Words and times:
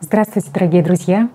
Здравствуйте, 0.00 0.52
дорогие 0.52 0.84
друзья! 0.84 1.28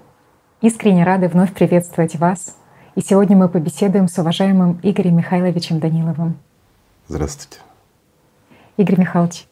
Искренне 0.61 1.03
рады 1.03 1.27
вновь 1.27 1.53
приветствовать 1.53 2.15
вас. 2.15 2.55
И 2.95 3.01
сегодня 3.01 3.35
мы 3.35 3.49
побеседуем 3.49 4.07
с 4.07 4.17
уважаемым 4.17 4.79
Игорем 4.81 5.17
Михайловичем 5.17 5.81
Даниловым. 5.81 6.37
Здравствуйте. 7.09 7.59
Игорь 8.77 9.01
Михайлович, 9.01 9.47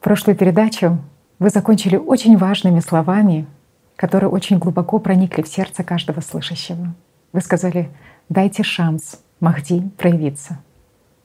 прошлую 0.00 0.36
передачу 0.36 0.98
вы 1.40 1.50
закончили 1.50 1.96
очень 1.96 2.36
важными 2.36 2.78
словами, 2.78 3.48
которые 3.96 4.30
очень 4.30 4.58
глубоко 4.58 5.00
проникли 5.00 5.42
в 5.42 5.48
сердце 5.48 5.82
каждого 5.82 6.20
слышащего. 6.20 6.94
Вы 7.32 7.40
сказали 7.40 7.90
«дайте 8.28 8.62
шанс 8.62 9.20
Махди 9.40 9.80
проявиться». 9.98 10.60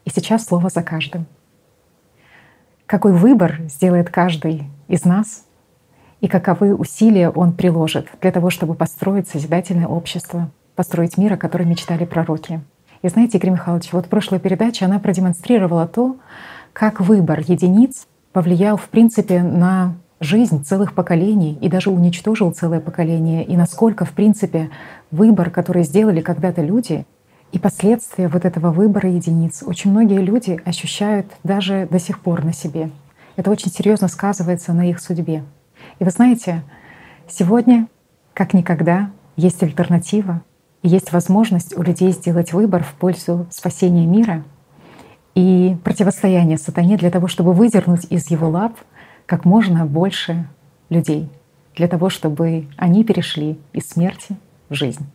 И 0.06 0.10
сейчас 0.10 0.46
слово 0.46 0.72
за 0.72 0.82
каждым. 0.82 1.28
Какой 2.88 3.14
выбор 3.14 3.62
сделает 3.68 4.10
каждый 4.10 4.64
из 4.88 5.06
нас 5.06 5.45
и 6.21 6.27
каковы 6.27 6.75
усилия 6.75 7.29
он 7.29 7.54
приложит 7.54 8.07
для 8.21 8.32
того, 8.32 8.50
чтобы 8.50 8.73
построить 8.73 9.28
созидательное 9.28 9.87
общество, 9.87 10.50
построить 10.75 11.18
мир, 11.18 11.33
о 11.33 11.37
котором 11.37 11.69
мечтали 11.69 12.06
пророки. 12.06 12.61
И 13.01 13.07
знаете, 13.07 13.37
Игорь 13.37 13.51
Михайлович, 13.51 13.93
вот 13.93 14.07
прошлая 14.07 14.39
передача, 14.39 14.86
она 14.86 15.00
продемонстрировала 15.00 15.87
то, 15.87 16.18
как 16.73 17.01
выбор 17.01 17.39
единиц 17.39 18.07
повлиял, 18.33 18.78
в 18.78 18.89
принципе, 18.89 19.43
на 19.43 19.96
жизнь 20.20 20.64
целых 20.64 20.93
поколений 20.93 21.57
и 21.61 21.70
даже 21.70 21.89
уничтожил 21.89 22.51
целое 22.51 22.79
поколение, 22.79 23.43
и 23.43 23.56
насколько, 23.56 24.06
в 24.06 24.11
принципе, 24.11 24.70
выбор, 25.11 25.50
который 25.50 25.84
сделали 25.84 26.21
когда-то 26.21 26.61
люди, 26.61 27.06
и 27.51 27.59
последствия 27.59 28.28
вот 28.28 28.43
этого 28.43 28.71
выбора 28.71 29.09
единиц 29.09 29.64
очень 29.65 29.92
многие 29.92 30.20
люди 30.20 30.59
ощущают 30.65 31.28
даже 31.43 31.87
до 31.89 32.00
сих 32.00 32.20
пор 32.20 32.44
на 32.44 32.53
себе. 32.53 32.89
Это 33.36 33.52
очень 33.52 33.72
серьезно 33.72 34.08
сказывается 34.08 34.73
на 34.73 34.89
их 34.89 35.00
судьбе. 35.00 35.44
И 36.00 36.04
вы 36.04 36.09
знаете, 36.12 36.64
сегодня, 37.28 37.88
как 38.34 38.54
никогда, 38.54 39.12
есть 39.38 39.64
альтернатива, 39.64 40.42
есть 40.84 41.12
возможность 41.12 41.78
у 41.78 41.82
людей 41.82 42.12
сделать 42.12 42.54
выбор 42.54 42.84
в 42.84 42.94
пользу 42.94 43.48
спасения 43.50 44.06
мира 44.06 44.44
и 45.36 45.78
противостояния 45.84 46.58
сатане 46.58 46.98
для 46.98 47.12
того, 47.12 47.28
чтобы 47.28 47.54
выдернуть 47.54 48.06
из 48.10 48.30
его 48.30 48.50
лап 48.50 48.78
как 49.26 49.46
можно 49.46 49.86
больше 49.86 50.48
людей, 50.90 51.30
для 51.76 51.88
того, 51.88 52.09
чтобы 52.09 52.68
они 52.78 53.04
перешли 53.04 53.58
из 53.74 53.90
смерти 53.90 54.38
в 54.70 54.76
жизнь. 54.76 55.06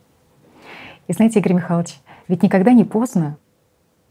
И 1.07 1.13
знаете, 1.13 1.39
Игорь 1.39 1.53
Михайлович, 1.53 1.99
ведь 2.27 2.43
никогда 2.43 2.73
не 2.73 2.83
поздно 2.83 3.37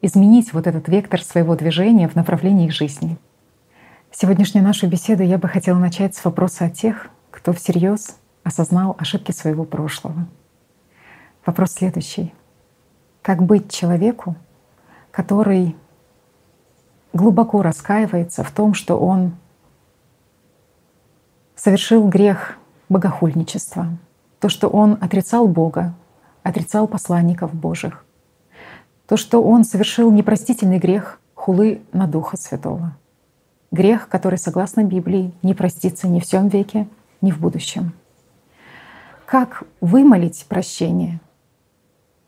изменить 0.01 0.53
вот 0.53 0.67
этот 0.67 0.89
вектор 0.89 1.23
своего 1.23 1.57
движения 1.57 2.09
в 2.09 2.15
направлении 2.15 2.67
их 2.67 2.73
жизни— 2.73 3.19
Сегодняшнюю 4.13 4.65
нашу 4.65 4.89
беседу 4.89 5.23
я 5.23 5.39
бы 5.39 5.47
хотела 5.47 5.79
начать 5.79 6.17
с 6.17 6.25
вопроса 6.25 6.65
о 6.65 6.71
тех, 6.71 7.11
кто 7.31 7.53
всерьез 7.53 8.17
осознал 8.43 8.97
ошибки 8.99 9.31
своего 9.31 9.65
прошлого. 9.65 10.27
Вопрос 11.47 11.75
следующий. 11.75 12.35
Как 13.23 13.41
быть 13.41 13.71
человеку, 13.71 14.35
который 15.13 15.77
глубоко 17.13 17.63
раскаивается 17.63 18.43
в 18.43 18.51
том, 18.51 18.75
что 18.75 18.99
он 18.99 19.37
совершил 21.55 22.09
грех 22.09 22.59
богохульничества, 22.89 23.97
то, 24.41 24.49
что 24.49 24.69
он 24.69 24.99
отрицал 25.01 25.47
Бога, 25.47 25.95
отрицал 26.43 26.89
посланников 26.89 27.55
Божьих, 27.55 28.05
то, 29.07 29.17
что 29.17 29.41
он 29.41 29.63
совершил 29.63 30.11
непростительный 30.11 30.81
грех 30.81 31.21
хулы 31.35 31.83
на 31.93 32.09
Духа 32.09 32.37
Святого— 32.37 32.97
Грех, 33.71 34.09
который, 34.09 34.39
согласно 34.39 34.83
Библии, 34.83 35.33
не 35.43 35.55
простится 35.55 36.09
ни 36.09 36.19
в 36.19 36.25
всем 36.25 36.49
веке, 36.49 36.89
ни 37.21 37.31
в 37.31 37.39
будущем. 37.39 37.93
Как 39.27 39.63
вымолить 39.81 40.45
прощение? 40.49 41.21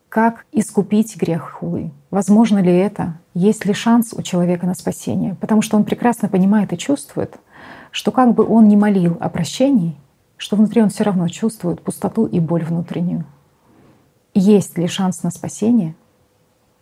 Как 0.09 0.47
искупить 0.53 1.17
грех 1.17 1.51
хулы? 1.51 1.91
Возможно 2.11 2.61
ли 2.61 2.73
это? 2.73 3.19
Есть 3.35 3.65
ли 3.65 3.73
шанс 3.73 4.13
у 4.13 4.23
человека 4.23 4.67
на 4.67 4.75
спасение? 4.75 5.35
Потому 5.37 5.63
что 5.63 5.77
он 5.77 5.85
прекрасно 5.85 6.29
понимает 6.29 6.73
и 6.73 6.79
чувствует, 6.79 7.41
что 7.91 8.13
как 8.13 8.35
бы 8.35 8.47
он 8.47 8.69
ни 8.69 8.77
молил 8.77 9.17
о 9.21 9.29
прощении, 9.29 9.97
что 10.37 10.55
внутри 10.55 10.81
он 10.81 10.91
все 10.91 11.03
равно 11.03 11.29
чувствует 11.29 11.83
пустоту 11.83 12.27
и 12.27 12.39
боль 12.39 12.63
внутреннюю. 12.63 13.25
Есть 14.35 14.79
ли 14.79 14.87
шанс 14.87 15.25
на 15.25 15.31
спасение? 15.31 15.97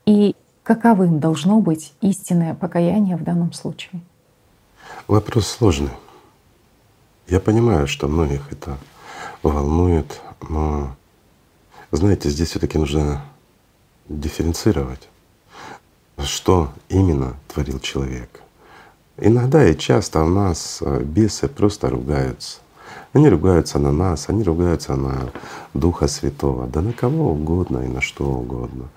И 0.04 0.34
каковым 0.62 1.18
должно 1.18 1.60
быть 1.60 1.94
истинное 2.00 2.54
покаяние 2.54 3.16
в 3.16 3.24
данном 3.24 3.52
случае? 3.52 4.02
Вопрос 5.10 5.48
сложный. 5.48 5.90
Я 7.26 7.40
понимаю, 7.40 7.88
что 7.88 8.06
многих 8.06 8.42
это 8.52 8.78
волнует, 9.42 10.20
но 10.48 10.94
знаете, 11.90 12.30
здесь 12.30 12.50
все-таки 12.50 12.78
нужно 12.78 13.24
дифференцировать, 14.08 15.08
что 16.16 16.70
именно 16.88 17.34
творил 17.48 17.80
человек. 17.80 18.40
Иногда 19.16 19.68
и 19.68 19.76
часто 19.76 20.22
у 20.22 20.28
нас 20.28 20.78
э, 20.80 21.02
бесы 21.02 21.48
просто 21.48 21.90
ругаются. 21.90 22.60
Они 23.12 23.28
ругаются 23.28 23.80
на 23.80 23.90
нас, 23.90 24.28
они 24.28 24.44
ругаются 24.44 24.94
на 24.94 25.32
Духа 25.74 26.06
Святого, 26.06 26.68
да 26.68 26.82
на 26.82 26.92
кого 26.92 27.32
угодно 27.32 27.78
и 27.78 27.88
на 27.88 28.00
что 28.00 28.26
угодно. 28.26 28.88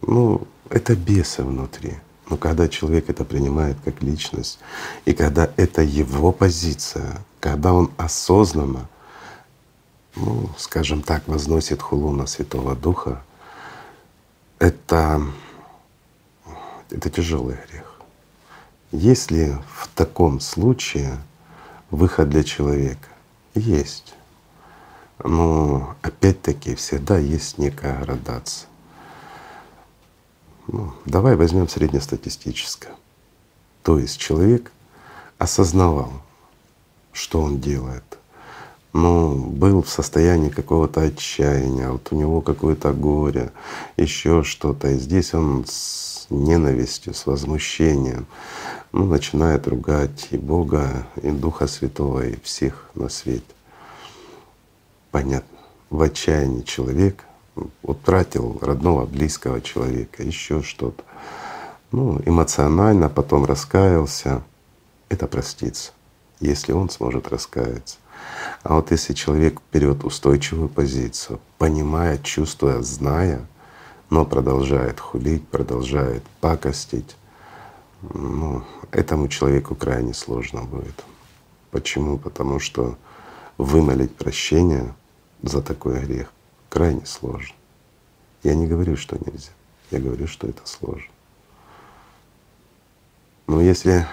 Ну, 0.00 0.46
это 0.70 0.96
бесы 0.96 1.42
внутри. 1.42 1.98
Но 2.30 2.36
когда 2.36 2.68
человек 2.68 3.10
это 3.10 3.24
принимает 3.24 3.76
как 3.84 4.02
личность, 4.02 4.60
и 5.04 5.12
когда 5.12 5.50
это 5.56 5.82
его 5.82 6.30
позиция, 6.30 7.20
когда 7.40 7.74
он 7.74 7.90
осознанно, 7.96 8.88
ну, 10.14 10.48
скажем 10.56 11.02
так, 11.02 11.26
возносит 11.26 11.82
хулу 11.82 12.12
на 12.12 12.26
Святого 12.26 12.76
Духа, 12.76 13.20
это, 14.60 15.20
это 16.90 17.10
тяжелый 17.10 17.56
грех. 17.68 18.00
Есть 18.92 19.32
ли 19.32 19.52
в 19.74 19.88
таком 19.96 20.38
случае 20.38 21.18
выход 21.90 22.28
для 22.28 22.44
человека? 22.44 23.08
Есть. 23.54 24.14
Но 25.24 25.96
опять-таки 26.02 26.76
всегда 26.76 27.18
есть 27.18 27.58
некая 27.58 27.98
градация. 28.04 28.69
Ну, 30.72 30.92
давай 31.04 31.34
возьмем 31.34 31.68
среднестатистическое. 31.68 32.92
То 33.82 33.98
есть 33.98 34.18
человек 34.18 34.70
осознавал, 35.36 36.12
что 37.12 37.40
он 37.40 37.60
делает, 37.60 38.04
но 38.92 39.34
был 39.34 39.82
в 39.82 39.88
состоянии 39.88 40.48
какого-то 40.48 41.00
отчаяния, 41.00 41.90
вот 41.90 42.08
у 42.12 42.16
него 42.16 42.40
какое-то 42.40 42.92
горе, 42.92 43.50
еще 43.96 44.44
что-то. 44.44 44.88
И 44.88 44.98
здесь 44.98 45.34
он 45.34 45.64
с 45.66 46.26
ненавистью, 46.30 47.14
с 47.14 47.26
возмущением 47.26 48.26
ну, 48.92 49.06
начинает 49.06 49.66
ругать 49.66 50.28
и 50.30 50.36
Бога, 50.36 51.04
и 51.20 51.30
Духа 51.30 51.66
Святого, 51.66 52.26
и 52.28 52.40
всех 52.42 52.90
на 52.94 53.08
свете. 53.08 53.42
Понятно. 55.10 55.58
В 55.88 56.00
отчаянии 56.02 56.62
человек 56.62 57.24
утратил 57.82 58.58
родного, 58.62 59.06
близкого 59.06 59.60
человека, 59.60 60.22
еще 60.22 60.62
что-то. 60.62 61.02
Ну, 61.92 62.20
эмоционально 62.24 63.08
потом 63.08 63.44
раскаялся, 63.44 64.42
это 65.08 65.26
простится, 65.26 65.92
если 66.38 66.72
он 66.72 66.88
сможет 66.88 67.28
раскаяться. 67.28 67.96
А 68.62 68.74
вот 68.74 68.90
если 68.90 69.12
человек 69.12 69.60
берет 69.72 70.04
устойчивую 70.04 70.68
позицию, 70.68 71.40
понимая, 71.58 72.18
чувствуя, 72.18 72.82
зная, 72.82 73.40
но 74.08 74.24
продолжает 74.24 75.00
хулить, 75.00 75.46
продолжает 75.48 76.22
пакостить, 76.40 77.16
ну, 78.14 78.64
этому 78.90 79.28
человеку 79.28 79.74
крайне 79.74 80.14
сложно 80.14 80.62
будет. 80.62 81.04
Почему? 81.70 82.18
Потому 82.18 82.58
что 82.58 82.96
вымолить 83.58 84.14
прощение 84.14 84.94
за 85.42 85.62
такой 85.62 86.00
грех 86.00 86.32
крайне 86.70 87.04
сложно. 87.04 87.54
Я 88.42 88.54
не 88.54 88.66
говорю, 88.66 88.96
что 88.96 89.18
нельзя, 89.18 89.50
я 89.90 90.00
говорю, 90.00 90.26
что 90.26 90.46
это 90.46 90.66
сложно. 90.66 91.12
Но 93.46 93.60
если 93.60 94.06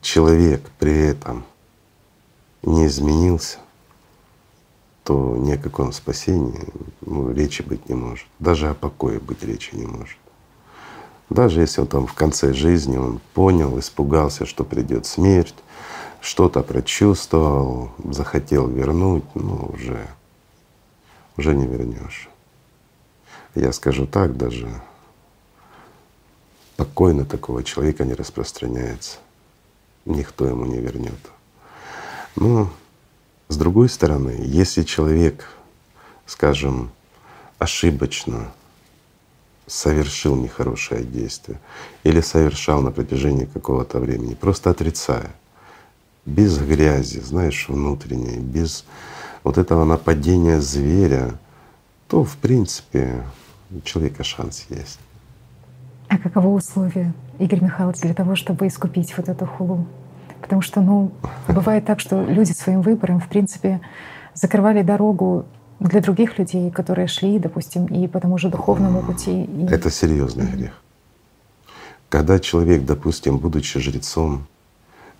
человек 0.00 0.68
при 0.78 0.96
этом 0.96 1.44
не 2.62 2.86
изменился, 2.86 3.58
то 5.04 5.36
ни 5.36 5.52
о 5.52 5.58
каком 5.58 5.92
спасении 5.92 6.66
ну, 7.02 7.32
речи 7.32 7.62
быть 7.62 7.88
не 7.88 7.94
может. 7.94 8.26
Даже 8.38 8.70
о 8.70 8.74
покое 8.74 9.20
быть 9.20 9.42
речи 9.44 9.74
не 9.74 9.86
может. 9.86 10.16
Даже 11.28 11.60
если 11.60 11.82
он 11.82 11.86
там 11.86 12.06
в 12.06 12.14
конце 12.14 12.52
жизни 12.52 12.96
он 12.96 13.20
понял, 13.34 13.78
испугался, 13.78 14.46
что 14.46 14.64
придет 14.64 15.06
смерть, 15.06 15.54
что-то 16.20 16.62
прочувствовал, 16.62 17.90
захотел 18.04 18.66
вернуть, 18.66 19.24
ну 19.34 19.70
уже 19.72 20.08
уже 21.40 21.54
не 21.54 21.66
вернешь. 21.66 22.28
Я 23.54 23.72
скажу 23.72 24.06
так 24.06 24.36
даже, 24.36 24.68
покойно 26.76 27.24
такого 27.24 27.64
человека 27.64 28.04
не 28.04 28.14
распространяется. 28.14 29.18
Никто 30.04 30.46
ему 30.46 30.66
не 30.66 30.78
вернет. 30.78 31.20
Ну, 32.36 32.68
С 33.48 33.56
другой 33.56 33.88
стороны, 33.88 34.36
если 34.44 34.84
человек, 34.84 35.48
скажем, 36.24 36.92
ошибочно 37.58 38.52
совершил 39.66 40.36
нехорошее 40.36 41.02
действие 41.02 41.58
или 42.04 42.20
совершал 42.20 42.80
на 42.80 42.92
протяжении 42.92 43.46
какого-то 43.46 43.98
времени, 43.98 44.34
просто 44.34 44.70
отрицая, 44.70 45.34
без 46.24 46.58
грязи, 46.58 47.18
знаешь, 47.18 47.68
внутренней, 47.68 48.38
без 48.38 48.84
вот 49.44 49.58
этого 49.58 49.84
нападения 49.84 50.60
зверя, 50.60 51.32
то 52.08 52.24
в 52.24 52.36
принципе 52.36 53.24
у 53.70 53.80
человека 53.80 54.24
шанс 54.24 54.66
есть. 54.68 54.98
А 56.08 56.18
каково 56.18 56.48
условия, 56.48 57.12
Игорь 57.38 57.62
Михайлович, 57.62 58.00
для 58.00 58.14
того, 58.14 58.34
чтобы 58.34 58.66
искупить 58.66 59.16
вот 59.16 59.28
эту 59.28 59.46
хулу? 59.46 59.86
Потому 60.40 60.60
что, 60.60 60.80
ну, 60.80 61.12
бывает 61.48 61.84
так, 61.84 62.00
что 62.00 62.22
люди 62.22 62.52
своим 62.52 62.82
выбором, 62.82 63.20
в 63.20 63.28
принципе, 63.28 63.80
закрывали 64.34 64.82
дорогу 64.82 65.44
для 65.78 66.00
других 66.00 66.38
людей, 66.38 66.70
которые 66.70 67.06
шли, 67.06 67.38
допустим, 67.38 67.86
и 67.86 68.06
по 68.08 68.20
тому 68.20 68.38
же 68.38 68.50
духовному 68.50 69.02
пути. 69.02 69.44
И... 69.44 69.66
Это 69.70 69.90
серьезный 69.90 70.46
грех. 70.46 70.72
Когда 72.08 72.38
человек, 72.40 72.84
допустим, 72.84 73.38
будучи 73.38 73.78
жрецом, 73.78 74.46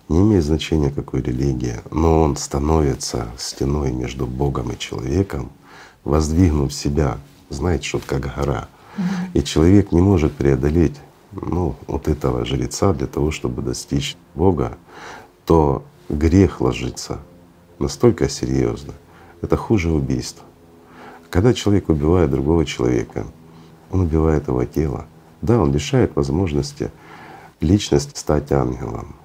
не 0.09 0.19
имеет 0.19 0.43
значения 0.43 0.89
какой 0.89 1.21
религии, 1.21 1.77
но 1.91 2.21
он 2.21 2.35
становится 2.35 3.27
стеной 3.37 3.91
между 3.91 4.27
Богом 4.27 4.71
и 4.71 4.77
человеком, 4.77 5.51
воздвигнув 6.03 6.73
себя, 6.73 7.17
знаете, 7.49 7.85
что 7.85 8.01
как 8.05 8.21
гора. 8.21 8.67
И 9.33 9.41
человек 9.41 9.91
не 9.91 10.01
может 10.01 10.33
преодолеть 10.33 10.97
ну, 11.31 11.75
вот 11.87 12.07
этого 12.07 12.45
жреца 12.45 12.93
для 12.93 13.07
того, 13.07 13.31
чтобы 13.31 13.61
достичь 13.61 14.17
Бога, 14.35 14.77
то 15.45 15.83
грех 16.09 16.61
ложится 16.61 17.19
настолько 17.79 18.29
серьезно. 18.29 18.93
Это 19.41 19.57
хуже 19.57 19.89
убийства. 19.89 20.45
Когда 21.29 21.53
человек 21.53 21.89
убивает 21.89 22.29
другого 22.29 22.65
человека, 22.65 23.25
он 23.89 24.01
убивает 24.01 24.47
его 24.47 24.65
тело. 24.65 25.05
Да, 25.41 25.59
он 25.59 25.71
лишает 25.71 26.15
возможности 26.15 26.91
личность 27.61 28.15
стать 28.17 28.51
ангелом, 28.51 29.15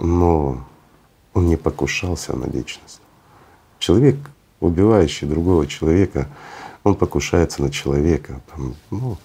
но 0.00 0.64
он 1.34 1.46
не 1.46 1.56
покушался 1.56 2.34
на 2.34 2.46
личность. 2.46 3.00
Человек, 3.78 4.16
убивающий 4.58 5.28
другого 5.28 5.66
человека, 5.66 6.26
он 6.82 6.94
покушается 6.94 7.62
на 7.62 7.70
человека. 7.70 8.40
Там, 8.50 8.74
ну, 8.90 9.18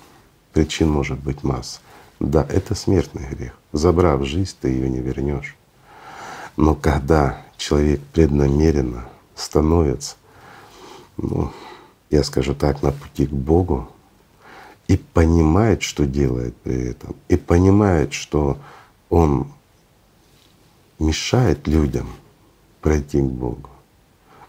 причин 0.53 0.89
может 0.89 1.19
быть 1.19 1.43
масса. 1.43 1.79
Да, 2.19 2.45
это 2.49 2.75
смертный 2.75 3.25
грех. 3.29 3.53
Забрав 3.71 4.25
жизнь, 4.25 4.55
ты 4.59 4.69
ее 4.69 4.89
не 4.89 4.99
вернешь. 4.99 5.55
Но 6.57 6.75
когда 6.75 7.41
человек 7.57 8.01
преднамеренно 8.13 9.05
становится, 9.35 10.15
ну, 11.17 11.51
я 12.09 12.23
скажу 12.23 12.53
так, 12.53 12.81
на 12.81 12.91
пути 12.91 13.25
к 13.25 13.31
Богу, 13.31 13.89
и 14.87 14.97
понимает, 14.97 15.81
что 15.81 16.05
делает 16.05 16.55
при 16.57 16.91
этом, 16.91 17.15
и 17.27 17.37
понимает, 17.37 18.13
что 18.13 18.59
он 19.09 19.47
мешает 20.99 21.67
людям 21.67 22.07
пройти 22.81 23.19
к 23.19 23.25
Богу, 23.25 23.69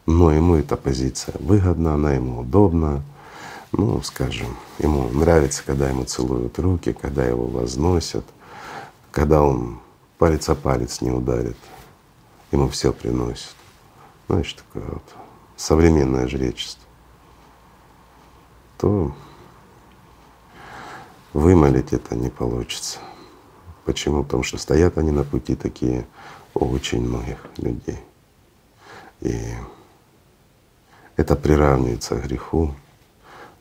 но 0.07 0.33
ему 0.33 0.57
эта 0.57 0.77
позиция 0.77 1.35
выгодна, 1.39 1.95
она 1.95 2.13
ему 2.13 2.41
удобна, 2.41 3.03
ну, 3.73 4.01
скажем, 4.03 4.57
ему 4.79 5.09
нравится, 5.09 5.63
когда 5.65 5.89
ему 5.89 6.05
целуют 6.05 6.59
руки, 6.59 6.93
когда 6.93 7.25
его 7.25 7.47
возносят, 7.47 8.25
когда 9.11 9.43
он 9.43 9.81
палец 10.19 10.49
о 10.49 10.55
палец 10.55 11.01
не 11.01 11.11
ударит, 11.11 11.57
ему 12.53 12.69
все 12.69 12.93
приносит. 12.93 13.55
Знаешь, 14.29 14.53
такое 14.55 14.89
вот 14.89 15.03
современное 15.57 16.29
жречество. 16.29 16.85
То 18.79 19.15
вымолить 21.33 21.93
это 21.93 22.15
не 22.15 22.31
получится. 22.31 22.99
Почему? 23.87 24.25
Потому 24.25 24.43
что 24.43 24.59
стоят 24.59 24.99
они 24.99 25.13
на 25.13 25.23
пути 25.23 25.55
такие 25.55 26.07
у 26.55 26.67
очень 26.67 27.01
многих 27.01 27.39
людей. 27.57 28.01
И 29.21 29.55
это 31.17 31.37
приравнивается 31.37 32.17
к 32.17 32.25
греху, 32.25 32.75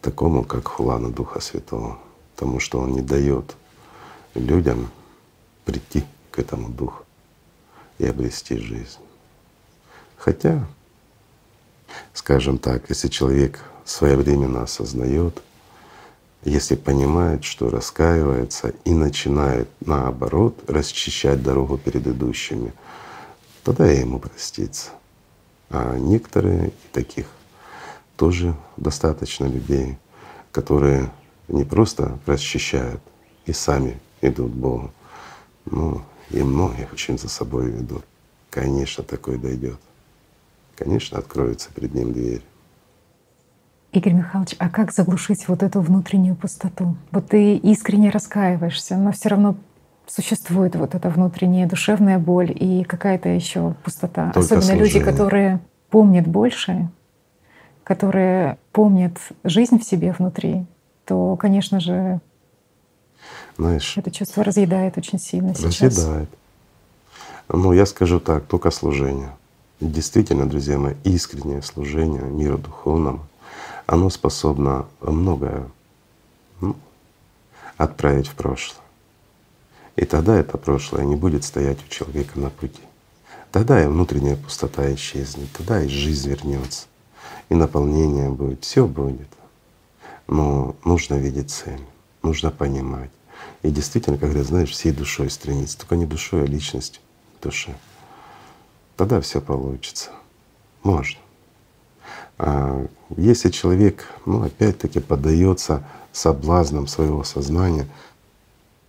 такому, 0.01 0.43
как 0.43 0.67
хулана 0.67 1.09
Духа 1.09 1.39
Святого, 1.39 1.99
потому 2.35 2.59
что 2.59 2.79
он 2.79 2.93
не 2.93 3.01
дает 3.01 3.55
людям 4.33 4.89
прийти 5.63 6.03
к 6.31 6.39
этому 6.39 6.69
Духу 6.69 7.03
и 7.99 8.07
обрести 8.07 8.57
жизнь. 8.57 8.99
Хотя, 10.17 10.67
скажем 12.13 12.57
так, 12.57 12.89
если 12.89 13.09
человек 13.09 13.59
своевременно 13.85 14.63
осознает, 14.63 15.41
если 16.45 16.75
понимает, 16.75 17.43
что 17.43 17.69
раскаивается 17.69 18.73
и 18.85 18.93
начинает 18.93 19.67
наоборот 19.81 20.63
расчищать 20.67 21.41
дорогу 21.41 21.77
перед 21.77 22.05
идущими, 22.05 22.71
тогда 23.63 23.91
и 23.91 23.99
ему 23.99 24.19
проститься. 24.19 24.91
А 25.71 25.97
некоторые 25.97 26.71
таких 26.91 27.25
тоже 28.15 28.55
достаточно 28.77 29.45
людей, 29.45 29.97
которые 30.51 31.11
не 31.47 31.63
просто 31.63 32.19
расчищают 32.27 33.01
и 33.47 33.51
сами 33.51 33.99
идут 34.21 34.51
к 34.51 34.55
Богу, 34.55 34.91
но 35.65 36.05
и 36.29 36.41
многих 36.43 36.93
очень 36.93 37.17
за 37.17 37.27
собой 37.27 37.71
ведут. 37.71 38.05
Конечно, 38.51 39.03
такой 39.03 39.37
дойдет. 39.37 39.79
Конечно, 40.75 41.17
откроется 41.17 41.69
перед 41.73 41.93
ним 41.93 42.13
дверь. 42.13 42.43
Игорь 43.95 44.13
Михайлович, 44.13 44.55
а 44.59 44.69
как 44.69 44.91
заглушить 44.91 45.47
вот 45.47 45.63
эту 45.63 45.79
внутреннюю 45.79 46.35
пустоту? 46.35 46.95
Вот 47.11 47.29
ты 47.29 47.55
искренне 47.55 48.09
раскаиваешься, 48.09 48.97
но 48.97 49.11
все 49.13 49.29
равно 49.29 49.55
существует 50.05 50.75
вот 50.75 50.95
эта 50.95 51.09
внутренняя 51.09 51.67
душевная 51.67 52.19
боль 52.19 52.51
и 52.51 52.83
какая-то 52.83 53.29
еще 53.29 53.73
пустота. 53.83 54.31
Только 54.33 54.39
Особенно 54.39 54.61
служение. 54.61 54.85
люди, 54.85 54.99
которые 54.99 55.59
помнят 55.89 56.27
больше, 56.27 56.89
которые 57.83 58.57
помнят 58.71 59.17
жизнь 59.43 59.79
в 59.79 59.83
себе 59.83 60.11
внутри, 60.11 60.65
то, 61.05 61.35
конечно 61.37 61.79
же, 61.79 62.19
Знаешь, 63.57 63.97
это 63.97 64.11
чувство 64.11 64.43
разъедает 64.43 64.97
очень 64.97 65.19
сильно 65.19 65.55
сейчас. 65.55 65.97
Разъедает. 65.97 66.29
Ну, 67.47 67.71
я 67.71 67.85
скажу 67.85 68.19
так, 68.19 68.45
только 68.45 68.71
служение. 68.71 69.29
Действительно, 69.79 70.47
друзья 70.49 70.77
мои, 70.79 70.95
искреннее 71.03 71.61
служение 71.61 72.23
миру 72.23 72.57
духовному, 72.57 73.25
оно 73.85 74.09
способно 74.09 74.87
многое 75.01 75.69
ну, 76.61 76.75
отправить 77.77 78.27
в 78.27 78.35
прошлое. 78.35 78.81
И 79.95 80.05
тогда 80.05 80.37
это 80.37 80.57
прошлое 80.57 81.05
не 81.05 81.15
будет 81.15 81.43
стоять 81.43 81.83
у 81.85 81.89
человека 81.89 82.39
на 82.39 82.49
пути. 82.49 82.81
Тогда 83.51 83.81
и 83.83 83.87
внутренняя 83.87 84.35
пустота 84.35 84.93
исчезнет, 84.93 85.51
тогда 85.53 85.81
и 85.81 85.87
жизнь 85.87 86.29
вернется 86.29 86.87
и 87.49 87.55
наполнение 87.55 88.29
будет, 88.29 88.63
все 88.63 88.87
будет. 88.87 89.29
Но 90.27 90.75
нужно 90.83 91.15
видеть 91.15 91.51
цель, 91.51 91.81
нужно 92.23 92.51
понимать. 92.51 93.11
И 93.61 93.69
действительно, 93.69 94.17
когда 94.17 94.43
знаешь, 94.43 94.71
всей 94.71 94.91
душой 94.91 95.29
стремиться, 95.29 95.77
только 95.77 95.95
не 95.95 96.05
душой, 96.05 96.43
а 96.43 96.47
личностью 96.47 97.01
души. 97.41 97.75
Тогда 98.95 99.21
все 99.21 99.41
получится. 99.41 100.11
Можно. 100.83 101.19
А 102.37 102.85
если 103.17 103.49
человек, 103.49 104.05
ну 104.25 104.43
опять-таки, 104.43 104.99
поддается 104.99 105.83
соблазнам 106.11 106.87
своего 106.87 107.23
сознания 107.23 107.87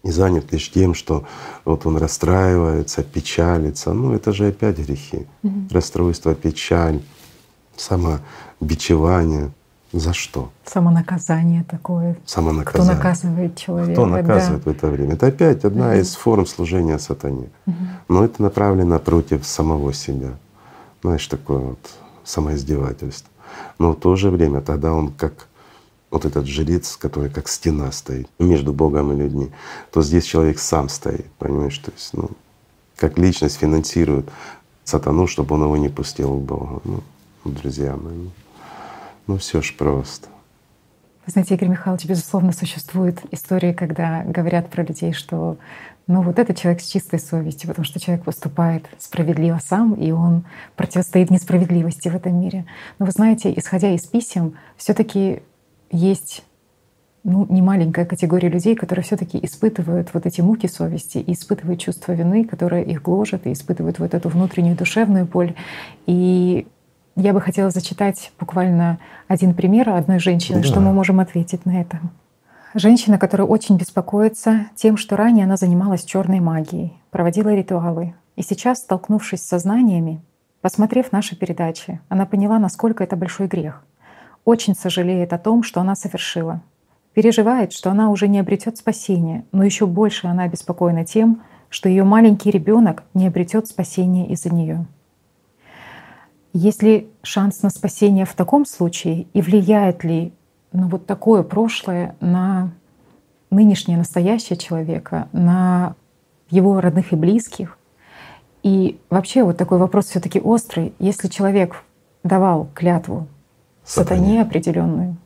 и 0.02 0.10
занят 0.10 0.52
лишь 0.52 0.70
тем, 0.70 0.94
что 0.94 1.24
вот 1.64 1.86
он 1.86 1.96
расстраивается, 1.96 3.02
печалится, 3.02 3.92
ну 3.92 4.12
это 4.12 4.32
же 4.32 4.48
опять 4.48 4.78
грехи. 4.78 5.26
Mm-hmm. 5.42 5.72
Расстройство, 5.72 6.34
печаль, 6.34 7.00
самобичевание. 7.76 9.52
За 9.92 10.12
что? 10.12 10.50
Самонаказание 10.64 11.64
такое. 11.64 12.16
Самонаказание. 12.26 12.86
Кто 12.86 12.96
наказывает 12.96 13.56
человека. 13.56 13.92
Кто 13.92 14.06
наказывает 14.06 14.64
да. 14.64 14.70
в 14.70 14.74
это 14.74 14.88
время? 14.88 15.14
Это 15.14 15.28
опять 15.28 15.64
одна 15.64 15.90
угу. 15.90 15.96
из 15.96 16.14
форм 16.16 16.44
служения 16.44 16.98
сатане. 16.98 17.48
Угу. 17.66 17.76
Но 18.08 18.24
это 18.24 18.42
направлено 18.42 18.98
против 18.98 19.46
самого 19.46 19.94
себя. 19.94 20.32
Знаешь, 21.02 21.26
такое 21.28 21.58
вот 21.58 21.78
самоиздевательство. 22.24 23.30
Но 23.78 23.92
в 23.92 23.96
то 23.96 24.16
же 24.16 24.30
время 24.30 24.60
тогда 24.60 24.92
он 24.92 25.12
как 25.12 25.48
вот 26.10 26.24
этот 26.24 26.46
жрец, 26.46 26.96
который 26.96 27.30
как 27.30 27.48
стена 27.48 27.92
стоит 27.92 28.28
между 28.38 28.72
Богом 28.72 29.12
и 29.12 29.16
людьми, 29.16 29.50
то 29.90 30.02
здесь 30.02 30.24
человек 30.24 30.58
сам 30.58 30.88
стоит, 30.88 31.26
понимаешь? 31.38 31.78
То 31.78 31.90
есть, 31.90 32.14
ну, 32.14 32.30
как 32.96 33.18
личность 33.18 33.58
финансирует 33.58 34.28
сатану, 34.84 35.26
чтобы 35.26 35.54
он 35.56 35.64
его 35.64 35.76
не 35.76 35.88
пустил 35.88 36.38
к 36.38 36.42
Богу. 36.42 36.80
Ну, 36.84 37.02
друзья 37.44 37.96
мои. 37.96 38.28
Ну 39.26 39.38
все 39.38 39.60
ж 39.60 39.74
просто. 39.76 40.28
Вы 41.26 41.32
знаете, 41.32 41.54
Игорь 41.54 41.70
Михайлович, 41.70 42.06
безусловно, 42.06 42.52
существует 42.52 43.20
истории, 43.32 43.72
когда 43.72 44.22
говорят 44.22 44.70
про 44.70 44.84
людей, 44.84 45.12
что 45.12 45.58
ну 46.06 46.22
вот 46.22 46.38
этот 46.38 46.56
человек 46.56 46.80
с 46.80 46.86
чистой 46.86 47.18
совестью, 47.18 47.68
потому 47.68 47.84
что 47.84 47.98
человек 47.98 48.24
поступает 48.24 48.86
справедливо 48.98 49.60
сам, 49.64 49.94
и 49.94 50.12
он 50.12 50.44
противостоит 50.76 51.30
несправедливости 51.30 52.08
в 52.08 52.14
этом 52.14 52.40
мире. 52.40 52.64
Но 52.98 53.06
вы 53.06 53.12
знаете, 53.12 53.52
исходя 53.56 53.90
из 53.90 54.02
писем, 54.02 54.54
все 54.76 54.94
таки 54.94 55.42
есть 55.90 56.44
ну, 57.24 57.44
не 57.50 57.60
маленькая 57.60 58.04
категория 58.04 58.48
людей, 58.48 58.76
которые 58.76 59.02
все 59.02 59.16
таки 59.16 59.44
испытывают 59.44 60.14
вот 60.14 60.26
эти 60.26 60.40
муки 60.42 60.68
совести 60.68 61.18
и 61.18 61.32
испытывают 61.32 61.80
чувство 61.80 62.12
вины, 62.12 62.44
которое 62.44 62.82
их 62.84 63.02
гложет, 63.02 63.48
и 63.48 63.52
испытывают 63.52 63.98
вот 63.98 64.14
эту 64.14 64.28
внутреннюю 64.28 64.76
душевную 64.76 65.26
боль. 65.26 65.56
И 66.06 66.68
я 67.16 67.32
бы 67.32 67.40
хотела 67.40 67.70
зачитать 67.70 68.30
буквально 68.38 69.00
один 69.26 69.54
пример 69.54 69.88
одной 69.88 70.20
женщины, 70.20 70.60
да. 70.60 70.68
что 70.68 70.80
мы 70.80 70.92
можем 70.92 71.18
ответить 71.18 71.66
на 71.66 71.80
это. 71.80 71.98
Женщина, 72.78 73.18
которая 73.18 73.48
очень 73.48 73.78
беспокоится 73.78 74.66
тем, 74.74 74.98
что 74.98 75.16
ранее 75.16 75.46
она 75.46 75.56
занималась 75.56 76.04
черной 76.04 76.40
магией, 76.40 76.92
проводила 77.10 77.54
ритуалы. 77.54 78.12
И 78.36 78.42
сейчас, 78.42 78.80
столкнувшись 78.80 79.40
с 79.40 79.48
сознаниями, 79.48 80.20
посмотрев 80.60 81.10
наши 81.10 81.36
передачи, 81.36 82.02
она 82.10 82.26
поняла, 82.26 82.58
насколько 82.58 83.02
это 83.02 83.16
большой 83.16 83.46
грех. 83.46 83.82
Очень 84.44 84.74
сожалеет 84.74 85.32
о 85.32 85.38
том, 85.38 85.62
что 85.62 85.80
она 85.80 85.94
совершила. 85.94 86.60
Переживает, 87.14 87.72
что 87.72 87.90
она 87.90 88.10
уже 88.10 88.28
не 88.28 88.40
обретет 88.40 88.76
спасения, 88.76 89.46
но 89.52 89.64
еще 89.64 89.86
больше 89.86 90.26
она 90.26 90.42
обеспокоена 90.42 91.06
тем, 91.06 91.40
что 91.70 91.88
ее 91.88 92.04
маленький 92.04 92.50
ребенок 92.50 93.04
не 93.14 93.26
обретет 93.26 93.66
спасения 93.68 94.28
из-за 94.28 94.54
нее. 94.54 94.84
Есть 96.52 96.82
ли 96.82 97.08
шанс 97.22 97.62
на 97.62 97.70
спасение 97.70 98.26
в 98.26 98.34
таком 98.34 98.66
случае 98.66 99.28
и 99.32 99.40
влияет 99.40 100.04
ли 100.04 100.34
ну, 100.76 100.88
вот 100.88 101.06
такое 101.06 101.42
прошлое 101.42 102.14
на 102.20 102.70
нынешнее 103.50 103.96
настоящее 103.96 104.58
человека, 104.58 105.26
на 105.32 105.94
его 106.50 106.80
родных 106.82 107.14
и 107.14 107.16
близких? 107.16 107.78
И 108.62 109.00
вообще 109.08 109.42
вот 109.42 109.56
такой 109.56 109.78
вопрос 109.78 110.06
все 110.06 110.20
таки 110.20 110.38
острый. 110.38 110.92
Если 110.98 111.28
человек 111.28 111.82
давал 112.22 112.68
клятву 112.74 113.26
сатане, 113.84 114.18
сатане 114.18 114.42
определенную, 114.42 115.16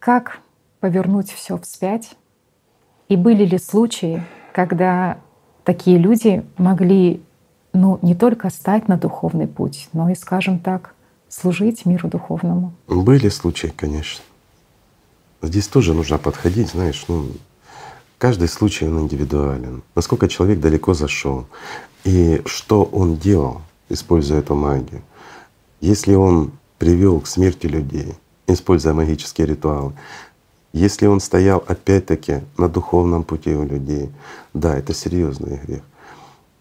как 0.00 0.40
повернуть 0.80 1.30
все 1.30 1.56
вспять? 1.56 2.16
И 3.08 3.14
были 3.14 3.44
ли 3.44 3.58
случаи, 3.58 4.24
когда 4.52 5.18
такие 5.62 5.98
люди 5.98 6.44
могли 6.58 7.22
ну, 7.72 8.00
не 8.02 8.16
только 8.16 8.50
стать 8.50 8.88
на 8.88 8.96
духовный 8.96 9.46
путь, 9.46 9.88
но 9.92 10.08
и, 10.08 10.16
скажем 10.16 10.58
так, 10.58 10.95
служить 11.28 11.86
миру 11.86 12.08
духовному. 12.08 12.74
Были 12.86 13.28
случаи, 13.28 13.72
конечно. 13.74 14.24
Здесь 15.42 15.68
тоже 15.68 15.94
нужно 15.94 16.18
подходить, 16.18 16.70
знаешь, 16.70 17.04
ну, 17.08 17.28
каждый 18.18 18.48
случай 18.48 18.86
он 18.86 19.00
индивидуален. 19.00 19.82
Насколько 19.94 20.28
человек 20.28 20.60
далеко 20.60 20.94
зашел 20.94 21.46
и 22.04 22.42
что 22.46 22.84
он 22.84 23.16
делал, 23.16 23.62
используя 23.88 24.40
эту 24.40 24.54
магию. 24.54 25.02
Если 25.80 26.14
он 26.14 26.52
привел 26.78 27.20
к 27.20 27.26
смерти 27.26 27.66
людей, 27.66 28.14
используя 28.46 28.94
магические 28.94 29.46
ритуалы, 29.46 29.92
если 30.72 31.06
он 31.06 31.20
стоял 31.20 31.64
опять-таки 31.66 32.42
на 32.58 32.68
духовном 32.68 33.24
пути 33.24 33.54
у 33.54 33.64
людей, 33.64 34.10
да, 34.52 34.76
это 34.76 34.94
серьезный 34.94 35.58
грех. 35.64 35.82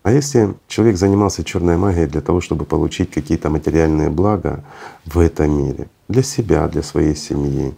А 0.06 0.12
если 0.12 0.54
человек 0.68 0.98
занимался 0.98 1.44
черной 1.44 1.78
магией 1.78 2.06
для 2.06 2.22
того, 2.22 2.40
чтобы 2.40 2.64
получить 2.64 3.10
какие-то 3.10 3.50
материальные 3.50 4.12
блага 4.12 4.64
в 5.04 5.18
этом 5.18 5.50
мире, 5.50 5.90
для 6.08 6.22
себя, 6.22 6.68
для 6.68 6.84
своей 6.84 7.16
семьи, 7.16 7.74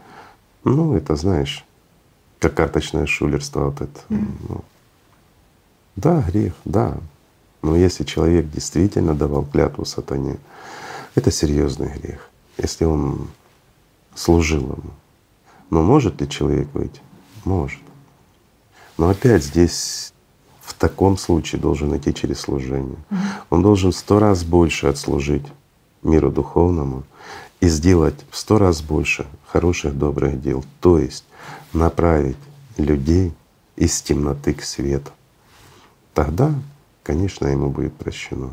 ну 0.66 0.94
это 0.94 1.16
знаешь, 1.16 1.64
как 2.40 2.54
карточное 2.54 3.06
шулерство 3.06 3.68
вот 3.68 3.80
это. 3.80 4.02
Mm. 4.10 4.28
Ну, 4.50 4.62
да, 5.96 6.22
грех, 6.24 6.54
да. 6.66 6.98
Но 7.62 7.78
если 7.78 8.04
человек 8.04 8.52
действительно 8.52 9.16
давал 9.16 9.46
клятву 9.46 9.86
сатане, 9.86 10.36
это 11.16 11.32
серьезный 11.32 11.98
грех. 11.98 12.30
Если 12.58 12.84
он 12.84 13.30
служил 14.16 14.64
ему. 14.64 14.92
Но 15.70 15.82
может 15.82 16.20
ли 16.20 16.28
человек 16.28 16.68
выйти? 16.74 17.00
Может. 17.46 17.80
Но 18.98 19.08
опять 19.08 19.46
здесь 19.46 20.12
таком 20.78 21.18
случае 21.18 21.62
должен 21.62 21.96
идти 21.98 22.14
через 22.14 22.40
служение. 22.40 22.98
Он 23.50 23.62
должен 23.62 23.92
сто 23.92 24.20
раз 24.20 24.44
больше 24.44 24.88
отслужить 24.88 25.46
миру 26.04 26.32
духовному 26.32 27.04
и 27.60 27.68
сделать 27.68 28.16
в 28.30 28.38
сто 28.38 28.58
раз 28.58 28.82
больше 28.82 29.26
хороших, 29.48 29.98
добрых 29.98 30.42
дел. 30.42 30.64
То 30.80 31.00
есть 31.00 31.26
направить 31.74 32.38
людей 32.78 33.34
из 33.76 34.02
темноты 34.02 34.54
к 34.54 34.64
свету. 34.64 35.12
Тогда, 36.14 36.54
конечно, 37.04 37.48
ему 37.48 37.70
будет 37.70 37.94
прощено. 37.94 38.50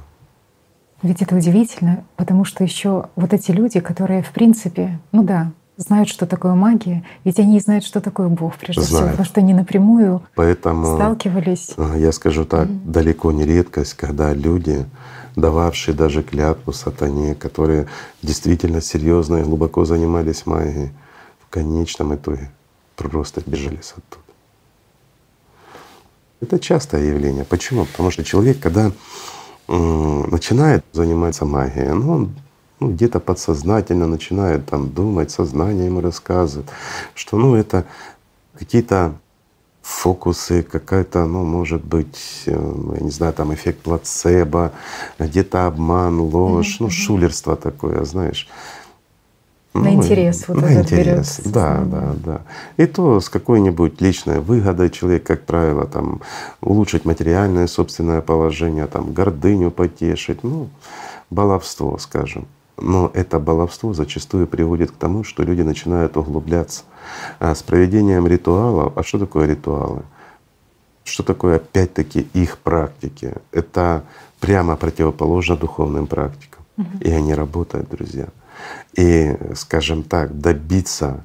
Ведь 1.03 1.21
это 1.21 1.37
удивительно, 1.37 2.05
потому 2.17 2.45
что 2.45 2.65
еще 2.65 3.09
вот 3.15 3.35
эти 3.35 3.51
люди, 3.51 3.81
которые 3.81 4.23
в 4.23 4.33
принципе, 4.33 4.99
ну 5.13 5.23
да, 5.23 5.53
знают, 5.77 6.09
что 6.09 6.27
такое 6.27 6.55
магия, 6.55 7.05
ведь 7.25 7.39
они 7.39 7.59
знают, 7.61 7.85
что 7.85 8.01
такое 8.01 8.29
Бог, 8.29 8.57
прежде 8.57 8.83
знают. 8.83 8.97
всего, 8.97 9.09
потому 9.11 9.27
что 9.27 9.41
они 9.41 9.55
напрямую 9.55 10.23
Поэтому, 10.35 10.97
сталкивались. 10.97 11.75
Я 11.97 12.13
скажу 12.13 12.45
так, 12.45 12.69
mm-hmm. 12.69 12.91
далеко 12.91 13.33
не 13.33 13.45
редкость, 13.45 13.95
когда 13.95 14.33
люди, 14.33 14.87
дававшие 15.37 15.95
даже 15.95 16.23
клятву 16.23 16.73
сатане, 16.73 17.35
которые 17.35 17.87
действительно 18.23 18.81
серьезно 18.81 19.39
и 19.39 19.43
глубоко 19.43 19.85
занимались 19.85 20.47
магией, 20.47 20.93
в 21.41 21.51
конечном 21.51 22.15
итоге 22.15 22.51
просто 22.97 23.43
бежали 23.45 23.79
оттуда. 23.79 24.23
Это 26.41 26.59
частое 26.59 27.03
явление. 27.05 27.45
Почему? 27.45 27.87
Потому 27.87 28.11
что 28.11 28.23
человек, 28.23 28.61
когда 28.61 28.93
начинает 29.67 30.85
заниматься 30.93 31.47
магией, 31.47 31.89
ну, 31.95 32.13
он 32.13 32.35
ну, 32.85 32.93
где-то 32.93 33.19
подсознательно 33.21 34.07
начинает 34.07 34.67
там 34.67 34.91
думать, 34.91 35.31
сознание 35.31 35.87
ему 35.87 36.01
рассказывает, 36.01 36.69
что 37.15 37.39
ну 37.39 37.55
это 37.55 37.85
какие-то 38.59 39.15
фокусы, 39.83 40.63
какая-то, 40.63 41.27
ну, 41.27 41.45
может 41.45 41.85
быть, 41.85 42.43
э, 42.47 42.75
я 42.95 43.01
не 43.01 43.11
знаю, 43.11 43.33
там 43.33 43.53
эффект 43.53 43.81
плацебо, 43.81 44.73
где-то 45.19 45.67
обман, 45.67 46.21
ложь, 46.21 46.75
mm-hmm. 46.75 46.85
ну, 46.85 46.91
шулерство 46.91 47.57
такое, 47.57 48.05
знаешь. 48.05 48.49
На 49.75 49.91
ну, 49.91 49.95
интерес 49.95 50.47
вот 50.49 50.61
на 50.61 50.67
этот 50.67 50.93
интерес, 50.93 51.41
берет. 51.41 51.53
Да, 51.53 51.83
да, 51.85 52.15
да. 52.25 52.41
И 52.77 52.87
то 52.87 53.21
с 53.21 53.29
какой-нибудь 53.29 54.01
личной 54.01 54.41
выгодой 54.41 54.89
человек, 54.89 55.25
как 55.25 55.45
правило, 55.45 55.87
там 55.87 56.21
улучшить 56.61 57.05
материальное 57.05 57.67
собственное 57.67 58.21
положение, 58.21 58.87
там 58.87 59.13
гордыню 59.13 59.71
потешить, 59.71 60.45
ну, 60.45 60.69
баловство, 61.31 61.99
скажем. 61.99 62.47
Но 62.77 63.11
это 63.15 63.39
баловство 63.39 63.95
зачастую 63.95 64.47
приводит 64.47 64.91
к 64.91 64.97
тому, 64.97 65.23
что 65.25 65.43
люди 65.43 65.63
начинают 65.63 66.17
углубляться. 66.17 66.83
А 67.39 67.55
с 67.55 67.63
проведением 67.63 68.27
ритуалов, 68.27 68.97
а 68.97 69.03
что 69.03 69.19
такое 69.19 69.47
ритуалы? 69.47 70.03
Что 71.05 71.23
такое 71.23 71.57
опять-таки 71.57 72.27
их 72.33 72.59
практики? 72.59 73.35
Это 73.53 74.05
прямо 74.41 74.77
противоположно 74.77 75.57
духовным 75.57 76.07
практикам. 76.07 76.65
Угу. 76.77 76.99
И 77.01 77.11
они 77.11 77.35
работают, 77.35 77.89
друзья. 77.89 78.29
И, 78.95 79.37
скажем 79.55 80.03
так, 80.03 80.39
добиться, 80.41 81.25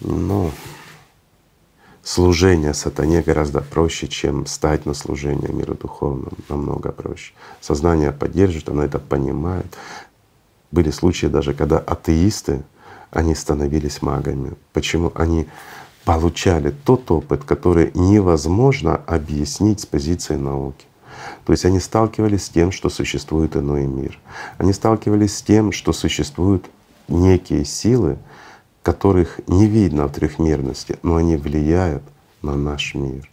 ну, 0.00 0.50
служение 2.02 2.72
сатане 2.72 3.22
гораздо 3.22 3.60
проще, 3.60 4.06
чем 4.06 4.46
стать 4.46 4.86
на 4.86 4.94
служение 4.94 5.52
миру 5.52 5.74
духовному, 5.74 6.36
намного 6.48 6.92
проще. 6.92 7.32
Сознание 7.60 8.12
поддержит, 8.12 8.68
оно 8.68 8.84
это 8.84 8.98
понимает, 8.98 9.66
были 10.70 10.90
случаи 10.90 11.26
даже, 11.26 11.54
когда 11.54 11.78
атеисты, 11.78 12.62
они 13.10 13.34
становились 13.34 14.02
магами. 14.02 14.54
Почему? 14.72 15.12
Они 15.14 15.46
получали 16.04 16.70
тот 16.70 17.10
опыт, 17.10 17.44
который 17.44 17.90
невозможно 17.94 18.96
объяснить 19.06 19.80
с 19.80 19.86
позиции 19.86 20.36
науки. 20.36 20.86
То 21.44 21.52
есть 21.52 21.64
они 21.64 21.80
сталкивались 21.80 22.44
с 22.44 22.48
тем, 22.48 22.72
что 22.72 22.88
существует 22.88 23.56
иной 23.56 23.86
мир. 23.86 24.18
Они 24.58 24.72
сталкивались 24.72 25.36
с 25.36 25.42
тем, 25.42 25.72
что 25.72 25.92
существуют 25.92 26.66
некие 27.08 27.64
силы, 27.64 28.18
которых 28.82 29.40
не 29.48 29.66
видно 29.66 30.06
в 30.06 30.12
трехмерности, 30.12 30.98
но 31.02 31.16
они 31.16 31.36
влияют 31.36 32.02
на 32.42 32.54
наш 32.54 32.94
мир. 32.94 33.28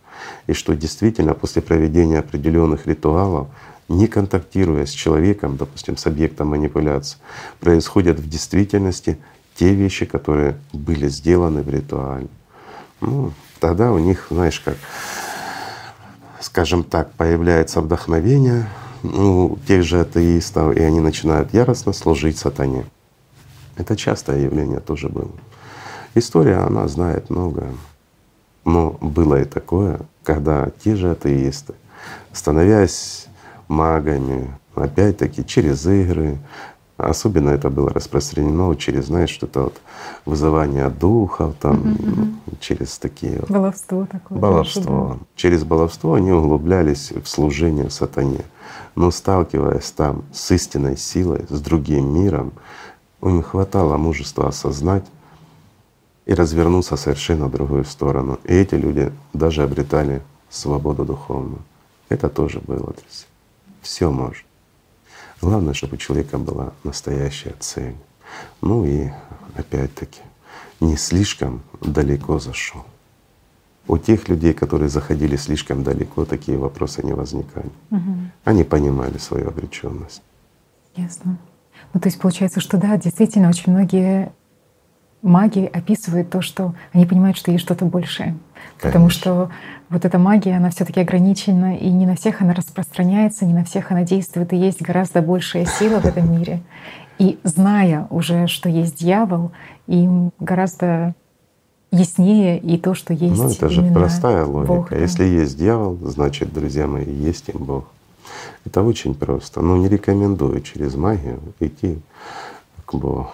И 0.47 0.53
что 0.53 0.75
действительно 0.75 1.33
после 1.33 1.61
проведения 1.61 2.19
определенных 2.19 2.87
ритуалов 2.87 3.49
не 3.89 4.07
контактируя 4.07 4.85
с 4.85 4.91
человеком, 4.91 5.57
допустим, 5.57 5.97
с 5.97 6.05
объектом 6.07 6.49
манипуляции, 6.49 7.17
происходят 7.59 8.19
в 8.19 8.29
действительности 8.29 9.17
те 9.55 9.73
вещи, 9.73 10.05
которые 10.05 10.57
были 10.71 11.07
сделаны 11.07 11.61
в 11.61 11.69
ритуале. 11.69 12.27
Ну, 13.01 13.33
тогда 13.59 13.91
у 13.91 13.99
них, 13.99 14.27
знаешь, 14.29 14.59
как, 14.59 14.77
скажем 16.39 16.83
так, 16.83 17.11
появляется 17.13 17.81
вдохновение 17.81 18.67
у 19.03 19.57
тех 19.67 19.83
же 19.83 19.99
атеистов, 19.99 20.75
и 20.75 20.81
они 20.81 21.01
начинают 21.01 21.53
яростно 21.53 21.93
служить 21.93 22.37
сатане. 22.37 22.85
Это 23.75 23.95
частое 23.95 24.39
явление 24.39 24.79
тоже 24.79 25.09
было. 25.09 25.31
История, 26.15 26.57
она 26.57 26.87
знает 26.87 27.29
многое. 27.29 27.73
Но 28.65 28.91
было 29.01 29.41
и 29.41 29.45
такое, 29.45 29.99
когда 30.23 30.69
те 30.83 30.95
же 30.95 31.11
атеисты, 31.11 31.73
становясь 32.31 33.27
магами, 33.67 34.55
опять-таки 34.75 35.45
через 35.45 35.85
игры, 35.85 36.37
особенно 36.97 37.49
это 37.49 37.69
было 37.69 37.89
распространено 37.89 38.75
через, 38.75 39.05
знаешь, 39.05 39.29
что-то 39.29 39.63
вот 39.63 39.81
вызывание 40.25 40.89
духов, 40.89 41.55
там, 41.59 41.93
угу, 41.93 42.57
через 42.59 42.97
такие 42.97 43.39
вот 43.39 43.49
баловство 43.49 44.07
такое. 44.11 44.37
Баловство. 44.37 45.17
Да. 45.19 45.25
Через 45.35 45.63
баловство 45.63 46.13
они 46.13 46.31
углублялись 46.31 47.11
в 47.11 47.27
служение 47.27 47.89
сатане. 47.89 48.41
Но 48.95 49.09
сталкиваясь 49.11 49.91
там 49.91 50.23
с 50.31 50.51
истинной 50.51 50.97
силой, 50.97 51.45
с 51.49 51.59
другим 51.59 52.13
миром, 52.13 52.53
у 53.21 53.29
них 53.29 53.47
хватало 53.47 53.97
мужества 53.97 54.47
осознать 54.47 55.05
и 56.25 56.33
развернуться 56.33 56.95
совершенно 56.95 57.47
в 57.47 57.51
другую 57.51 57.85
сторону. 57.85 58.39
И 58.43 58.53
эти 58.53 58.75
люди 58.75 59.11
даже 59.33 59.63
обретали 59.63 60.21
свободу 60.49 61.05
духовную. 61.05 61.59
Это 62.09 62.29
тоже 62.29 62.59
было. 62.59 62.93
Все 63.83 64.09
может. 64.09 64.45
Главное, 65.41 65.73
чтобы 65.73 65.95
у 65.95 65.97
человека 65.97 66.37
была 66.37 66.73
настоящая 66.83 67.53
цель. 67.59 67.95
Ну 68.61 68.85
и 68.85 69.11
опять-таки 69.55 70.21
не 70.79 70.97
слишком 70.97 71.61
далеко 71.81 72.39
зашел. 72.39 72.85
У 73.87 73.97
тех 73.97 74.29
людей, 74.29 74.53
которые 74.53 74.87
заходили 74.87 75.35
слишком 75.35 75.83
далеко, 75.83 76.23
такие 76.23 76.57
вопросы 76.57 77.03
не 77.03 77.13
возникали. 77.13 77.69
Угу. 77.91 78.15
Они 78.45 78.63
понимали 78.63 79.17
свою 79.17 79.49
обреченность. 79.49 80.21
Ясно. 80.95 81.37
Ну, 81.93 81.99
то 81.99 82.07
есть 82.07 82.19
получается, 82.19 82.61
что 82.61 82.77
да, 82.77 82.95
действительно, 82.97 83.49
очень 83.49 83.73
многие 83.73 84.31
маги 85.23 85.69
описывают 85.73 86.29
то, 86.29 86.41
что 86.41 86.75
они 86.91 87.05
понимают, 87.05 87.37
что 87.37 87.51
есть 87.51 87.63
что-то 87.63 87.85
большее. 87.85 88.35
Конечно. 88.77 88.79
Потому 88.81 89.09
что 89.09 89.49
вот 89.89 90.05
эта 90.05 90.19
магия, 90.19 90.57
она 90.57 90.69
все 90.69 90.85
таки 90.85 90.99
ограничена, 90.99 91.77
и 91.77 91.89
не 91.89 92.05
на 92.05 92.15
всех 92.15 92.41
она 92.41 92.53
распространяется, 92.53 93.45
не 93.45 93.53
на 93.53 93.63
всех 93.63 93.91
она 93.91 94.03
действует, 94.03 94.53
и 94.53 94.57
есть 94.57 94.81
гораздо 94.81 95.21
большая 95.21 95.65
сила 95.65 95.99
в 95.99 96.05
этом 96.05 96.31
мире. 96.37 96.61
И 97.17 97.39
зная 97.43 98.07
уже, 98.09 98.47
что 98.47 98.69
есть 98.69 98.97
дьявол, 98.97 99.51
им 99.87 100.31
гораздо 100.39 101.15
яснее 101.91 102.57
и 102.59 102.77
то, 102.77 102.95
что 102.95 103.13
есть. 103.13 103.37
Ну, 103.37 103.49
это 103.49 103.69
же 103.69 103.83
простая 103.93 104.45
логика. 104.45 104.73
Бог, 104.73 104.89
да. 104.89 104.97
Если 104.97 105.25
есть 105.25 105.57
дьявол, 105.57 105.97
значит, 106.01 106.51
друзья 106.51 106.87
мои, 106.87 107.05
есть 107.05 107.49
им 107.49 107.63
Бог. 107.63 107.85
Это 108.65 108.81
очень 108.81 109.13
просто. 109.13 109.61
Но 109.61 109.77
не 109.77 109.87
рекомендую 109.87 110.61
через 110.61 110.95
магию 110.95 111.39
идти 111.59 111.99
к 112.85 112.95
Богу. 112.95 113.29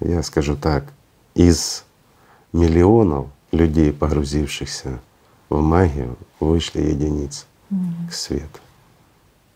Я 0.00 0.22
скажу 0.22 0.56
так, 0.56 0.84
из 1.34 1.84
миллионов 2.52 3.28
людей, 3.52 3.92
погрузившихся 3.92 4.98
в 5.48 5.60
магию, 5.60 6.16
вышли 6.38 6.80
единицы 6.80 7.44
mm-hmm. 7.70 8.08
к 8.08 8.12
свету. 8.12 8.60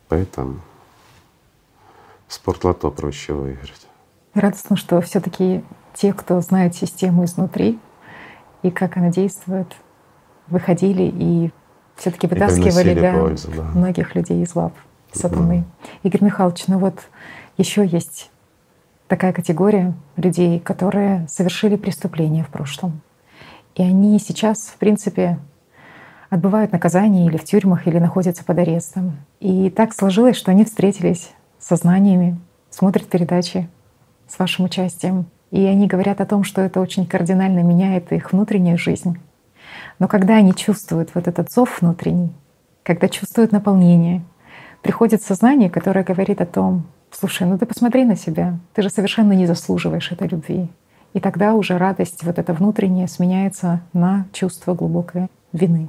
Поэтому 0.08 0.60
спортлото 2.28 2.90
проще 2.90 3.32
выиграть. 3.32 3.86
Радостно, 4.34 4.76
что 4.76 5.00
все 5.00 5.20
таки 5.20 5.64
те, 5.94 6.12
кто 6.12 6.40
знает 6.40 6.74
систему 6.74 7.24
изнутри 7.24 7.78
и 8.62 8.70
как 8.70 8.96
она 8.96 9.10
действует, 9.10 9.68
выходили 10.48 11.04
и 11.04 11.52
все 11.96 12.10
таки 12.10 12.26
вытаскивали 12.26 13.00
да, 13.00 13.18
пользу, 13.18 13.50
да. 13.56 13.62
многих 13.62 14.14
людей 14.14 14.42
из 14.42 14.54
лап 14.54 14.74
сатаны. 15.12 15.64
Да. 15.82 15.88
Игорь 16.08 16.24
Михайлович, 16.24 16.64
ну 16.66 16.78
вот 16.78 16.98
еще 17.56 17.86
есть 17.86 18.30
такая 19.14 19.32
категория 19.32 19.94
людей, 20.16 20.58
которые 20.58 21.24
совершили 21.28 21.76
преступления 21.76 22.42
в 22.42 22.48
прошлом. 22.48 23.00
И 23.76 23.82
они 23.84 24.18
сейчас, 24.18 24.62
в 24.62 24.76
принципе, 24.76 25.38
отбывают 26.30 26.72
наказание 26.72 27.28
или 27.28 27.36
в 27.36 27.44
тюрьмах, 27.44 27.86
или 27.86 28.00
находятся 28.00 28.44
под 28.44 28.58
арестом. 28.58 29.18
И 29.38 29.70
так 29.70 29.94
сложилось, 29.94 30.34
что 30.34 30.50
они 30.50 30.64
встретились 30.64 31.30
со 31.60 31.76
знаниями, 31.76 32.40
смотрят 32.70 33.06
передачи 33.06 33.68
с 34.26 34.36
вашим 34.36 34.64
участием. 34.64 35.26
И 35.52 35.64
они 35.64 35.86
говорят 35.86 36.20
о 36.20 36.26
том, 36.26 36.42
что 36.42 36.60
это 36.62 36.80
очень 36.80 37.06
кардинально 37.06 37.60
меняет 37.60 38.10
их 38.10 38.32
внутреннюю 38.32 38.78
жизнь. 38.78 39.16
Но 40.00 40.08
когда 40.08 40.34
они 40.34 40.56
чувствуют 40.56 41.14
вот 41.14 41.28
этот 41.28 41.52
зов 41.52 41.80
внутренний, 41.80 42.32
когда 42.82 43.08
чувствуют 43.08 43.52
наполнение, 43.52 44.24
приходит 44.82 45.22
сознание, 45.22 45.70
которое 45.70 46.02
говорит 46.02 46.40
о 46.40 46.46
том, 46.46 46.88
слушай, 47.18 47.46
ну 47.46 47.58
ты 47.58 47.66
посмотри 47.66 48.04
на 48.04 48.16
себя, 48.16 48.58
ты 48.74 48.82
же 48.82 48.90
совершенно 48.90 49.32
не 49.32 49.46
заслуживаешь 49.46 50.12
этой 50.12 50.28
любви. 50.28 50.68
И 51.12 51.20
тогда 51.20 51.54
уже 51.54 51.78
радость, 51.78 52.24
вот 52.24 52.38
эта 52.38 52.52
внутренняя, 52.52 53.06
сменяется 53.06 53.82
на 53.92 54.26
чувство 54.32 54.74
глубокой 54.74 55.28
вины. 55.52 55.88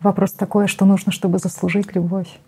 Вопрос 0.00 0.32
такой, 0.32 0.68
что 0.68 0.84
нужно, 0.84 1.12
чтобы 1.12 1.38
заслужить 1.38 1.94
любовь? 1.94 2.38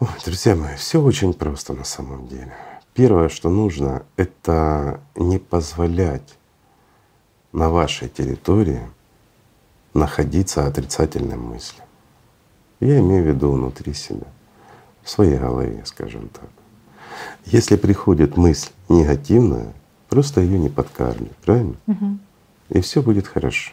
Ой, 0.00 0.08
друзья 0.24 0.56
мои, 0.56 0.74
все 0.76 1.00
очень 1.00 1.32
просто 1.32 1.74
на 1.74 1.84
самом 1.84 2.26
деле. 2.26 2.52
Первое, 2.92 3.28
что 3.28 3.50
нужно, 3.50 4.02
это 4.16 5.00
не 5.14 5.38
позволять 5.38 6.36
на 7.52 7.70
вашей 7.70 8.08
территории 8.08 8.80
находиться 9.94 10.66
отрицательным 10.66 11.48
мыслям. 11.48 11.86
Я 12.80 12.98
имею 12.98 13.24
в 13.24 13.26
виду 13.28 13.52
внутри 13.52 13.94
себя, 13.94 14.26
в 15.06 15.10
своей 15.10 15.38
голове, 15.38 15.82
скажем 15.86 16.28
так. 16.28 16.50
Если 17.46 17.76
приходит 17.76 18.36
мысль 18.36 18.68
негативная, 18.90 19.72
Просто 20.08 20.40
ее 20.40 20.58
не 20.58 20.68
подкармливай, 20.68 21.32
правильно? 21.44 21.74
Угу. 21.86 22.18
И 22.70 22.80
все 22.80 23.02
будет 23.02 23.26
хорошо. 23.26 23.72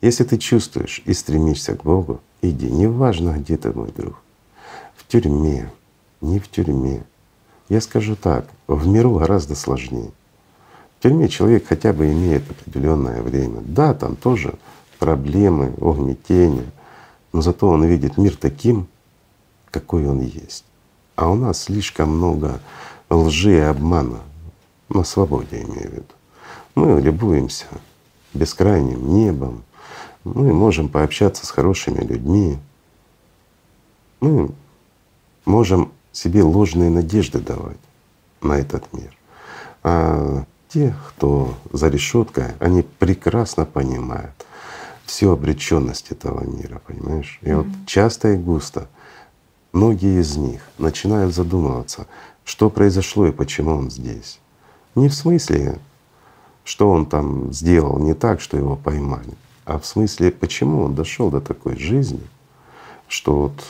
Если 0.00 0.24
ты 0.24 0.38
чувствуешь 0.38 1.02
и 1.04 1.14
стремишься 1.14 1.74
к 1.74 1.82
Богу, 1.82 2.20
иди. 2.42 2.70
Неважно, 2.70 3.36
где 3.38 3.56
ты, 3.56 3.72
мой 3.72 3.90
друг. 3.90 4.20
В 4.94 5.06
тюрьме, 5.08 5.70
не 6.20 6.38
в 6.38 6.48
тюрьме. 6.48 7.04
Я 7.68 7.80
скажу 7.80 8.14
так, 8.14 8.46
в 8.66 8.86
миру 8.86 9.14
гораздо 9.14 9.54
сложнее. 9.54 10.10
В 10.98 11.02
тюрьме 11.02 11.28
человек 11.28 11.66
хотя 11.66 11.92
бы 11.92 12.06
имеет 12.12 12.48
определенное 12.50 13.22
время. 13.22 13.60
Да, 13.64 13.94
там 13.94 14.16
тоже 14.16 14.54
проблемы, 14.98 15.72
угнетения, 15.78 16.70
но 17.32 17.40
зато 17.40 17.68
он 17.68 17.84
видит 17.84 18.16
мир 18.16 18.36
таким, 18.36 18.86
какой 19.74 20.06
он 20.06 20.20
есть. 20.20 20.64
А 21.16 21.28
у 21.28 21.34
нас 21.34 21.64
слишком 21.64 22.16
много 22.16 22.60
лжи 23.10 23.56
и 23.56 23.60
обмана 23.60 24.20
на 24.88 25.02
свободе 25.02 25.62
имею 25.62 25.90
в 25.90 25.92
виду. 25.94 26.14
Мы 26.76 27.00
любуемся 27.00 27.66
бескрайним 28.32 29.12
небом, 29.14 29.64
мы 30.22 30.52
можем 30.52 30.88
пообщаться 30.88 31.44
с 31.44 31.50
хорошими 31.50 32.04
людьми, 32.04 32.58
мы 34.20 34.50
можем 35.44 35.90
себе 36.12 36.44
ложные 36.44 36.90
надежды 36.90 37.40
давать 37.40 37.84
на 38.42 38.52
этот 38.52 38.92
мир. 38.92 39.12
А 39.82 40.44
те, 40.68 40.94
кто 41.08 41.54
за 41.72 41.88
решеткой, 41.88 42.52
они 42.60 42.82
прекрасно 42.82 43.64
понимают 43.64 44.46
всю 45.04 45.32
обреченность 45.32 46.12
этого 46.12 46.44
мира, 46.44 46.80
понимаешь? 46.86 47.40
И 47.42 47.46
mm-hmm. 47.46 47.56
вот 47.56 47.66
часто 47.86 48.32
и 48.32 48.36
густо 48.36 48.88
многие 49.74 50.20
из 50.20 50.36
них 50.36 50.62
начинают 50.78 51.34
задумываться, 51.34 52.06
что 52.44 52.70
произошло 52.70 53.26
и 53.26 53.32
почему 53.32 53.72
он 53.72 53.90
здесь. 53.90 54.38
Не 54.94 55.08
в 55.08 55.14
смысле, 55.14 55.78
что 56.64 56.88
он 56.90 57.04
там 57.04 57.52
сделал 57.52 57.98
не 57.98 58.14
так, 58.14 58.40
что 58.40 58.56
его 58.56 58.76
поймали, 58.76 59.34
а 59.66 59.78
в 59.78 59.84
смысле, 59.84 60.30
почему 60.30 60.84
он 60.84 60.94
дошел 60.94 61.30
до 61.30 61.40
такой 61.40 61.76
жизни, 61.76 62.22
что 63.08 63.42
вот 63.42 63.64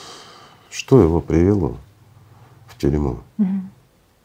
что 0.71 1.01
его 1.01 1.21
привело 1.21 1.77
в 2.67 2.77
тюрьму. 2.79 3.19
Угу. 3.39 3.49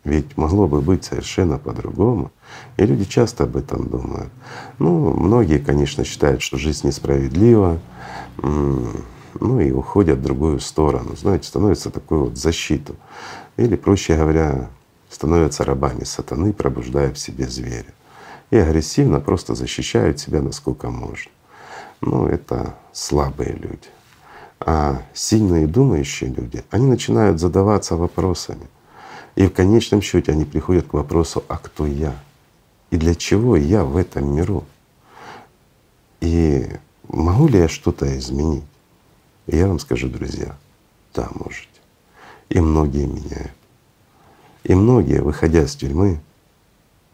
Ведь 0.06 0.36
могло 0.36 0.68
бы 0.68 0.82
быть 0.82 1.06
совершенно 1.06 1.60
по-другому. 1.60 2.32
И 2.78 2.86
люди 2.86 3.06
часто 3.06 3.44
об 3.44 3.56
этом 3.56 3.88
думают. 3.88 4.32
Ну, 4.80 5.14
многие, 5.14 5.60
конечно, 5.60 6.04
считают, 6.04 6.42
что 6.42 6.58
жизнь 6.58 6.88
несправедлива, 6.88 7.80
ну 9.40 9.60
и 9.60 9.72
уходят 9.72 10.20
в 10.20 10.24
другую 10.24 10.60
сторону. 10.60 11.16
Знаете, 11.16 11.48
становится 11.48 11.90
такой 11.90 12.20
вот 12.20 12.38
защиту. 12.38 12.96
Или, 13.58 13.76
проще 13.76 14.16
говоря, 14.16 14.70
становятся 15.10 15.64
рабами 15.64 16.04
сатаны, 16.04 16.54
пробуждая 16.54 17.14
в 17.14 17.20
себе 17.20 17.48
зверя. 17.48 17.94
И 18.52 18.58
агрессивно 18.58 19.20
просто 19.20 19.56
защищают 19.56 20.20
себя 20.20 20.42
насколько 20.42 20.90
можно. 20.90 21.32
Ну, 22.02 22.28
это 22.28 22.76
слабые 22.94 23.54
люди. 23.54 23.90
А 24.60 25.02
сильные 25.14 25.68
думающие 25.68 26.30
люди, 26.30 26.64
они 26.70 26.88
начинают 26.88 27.40
задаваться 27.40 27.96
вопросами. 27.96 28.68
И 29.36 29.48
в 29.48 29.52
конечном 29.52 30.02
счете 30.02 30.32
они 30.32 30.46
приходят 30.46 30.88
к 30.88 30.94
вопросу, 30.94 31.44
а 31.48 31.58
кто 31.58 31.86
я? 31.86 32.14
И 32.92 32.98
для 32.98 33.16
чего 33.16 33.56
я 33.56 33.84
в 33.84 33.96
этом 33.96 34.36
миру? 34.36 34.66
И 36.20 36.68
могу 37.08 37.48
ли 37.48 37.60
я 37.60 37.68
что-то 37.68 38.18
изменить? 38.18 38.64
Я 39.52 39.68
вам 39.68 39.80
скажу, 39.80 40.10
друзья, 40.10 40.56
да, 41.14 41.28
можете. 41.34 41.68
И 42.50 42.60
многие 42.60 43.06
меняют. 43.08 43.52
И 44.64 44.76
многие, 44.76 45.22
выходя 45.22 45.64
из 45.64 45.76
тюрьмы, 45.76 46.22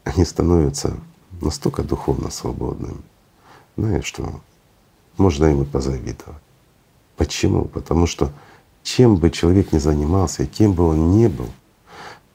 они 0.03 0.25
становятся 0.25 0.97
настолько 1.41 1.83
духовно 1.83 2.29
свободными, 2.29 3.01
знаешь, 3.77 4.05
что 4.05 4.41
можно 5.17 5.45
им 5.45 5.61
и 5.61 5.65
позавидовать. 5.65 6.41
Почему? 7.15 7.65
Потому 7.65 8.05
что 8.05 8.31
чем 8.83 9.15
бы 9.15 9.29
человек 9.31 9.71
ни 9.71 9.77
занимался 9.77 10.43
и 10.43 10.47
кем 10.47 10.73
бы 10.73 10.87
он 10.87 11.11
ни 11.11 11.27
был, 11.27 11.49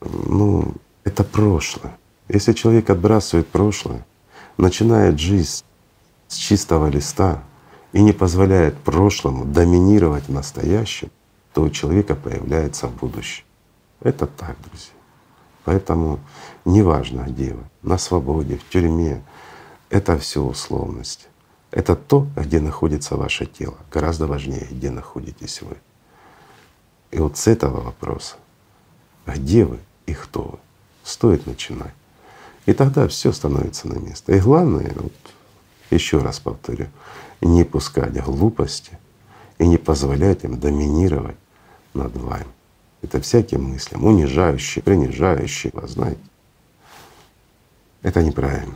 ну, 0.00 0.74
это 1.04 1.24
прошлое. 1.24 1.98
Если 2.28 2.54
человек 2.54 2.88
отбрасывает 2.88 3.48
прошлое, 3.48 4.06
начинает 4.56 5.18
жизнь 5.18 5.62
с 6.28 6.36
чистого 6.36 6.86
листа 6.88 7.42
и 7.92 8.02
не 8.02 8.12
позволяет 8.12 8.78
прошлому 8.78 9.44
доминировать 9.44 10.28
в 10.28 10.32
то 11.52 11.62
у 11.62 11.70
человека 11.70 12.14
появляется 12.14 12.86
будущее. 12.88 13.44
Это 14.00 14.26
так, 14.26 14.56
друзья. 14.68 14.92
Поэтому 15.64 16.20
неважно, 16.64 17.22
где 17.22 17.54
вы, 17.54 17.64
на 17.82 17.98
свободе, 17.98 18.56
в 18.56 18.68
тюрьме, 18.68 19.22
это 19.90 20.16
все 20.18 20.42
условности. 20.42 21.26
Это 21.70 21.94
то, 21.94 22.26
где 22.36 22.60
находится 22.60 23.16
ваше 23.16 23.46
тело. 23.46 23.76
Гораздо 23.92 24.26
важнее, 24.26 24.66
где 24.70 24.90
находитесь 24.90 25.62
вы. 25.62 25.76
И 27.10 27.18
вот 27.18 27.36
с 27.36 27.46
этого 27.46 27.80
вопроса, 27.80 28.36
где 29.26 29.64
вы 29.64 29.78
и 30.06 30.14
кто 30.14 30.42
вы, 30.42 30.58
стоит 31.02 31.46
начинать. 31.46 31.94
И 32.66 32.72
тогда 32.72 33.06
все 33.08 33.32
становится 33.32 33.88
на 33.88 33.98
место. 33.98 34.32
И 34.32 34.40
главное, 34.40 34.92
вот, 34.94 35.12
еще 35.90 36.18
раз 36.18 36.38
повторю, 36.40 36.86
не 37.46 37.64
пускать 37.64 38.22
глупости 38.22 38.98
и 39.58 39.66
не 39.66 39.78
позволять 39.78 40.44
им 40.44 40.58
доминировать 40.58 41.36
над 41.94 42.16
вами. 42.16 42.46
Это 43.02 43.20
всяким 43.20 43.64
мыслям, 43.64 44.04
унижающие, 44.04 44.82
принижающие 44.82 45.72
вас, 45.74 45.92
знаете. 45.92 46.20
Это 48.02 48.22
неправильно. 48.22 48.74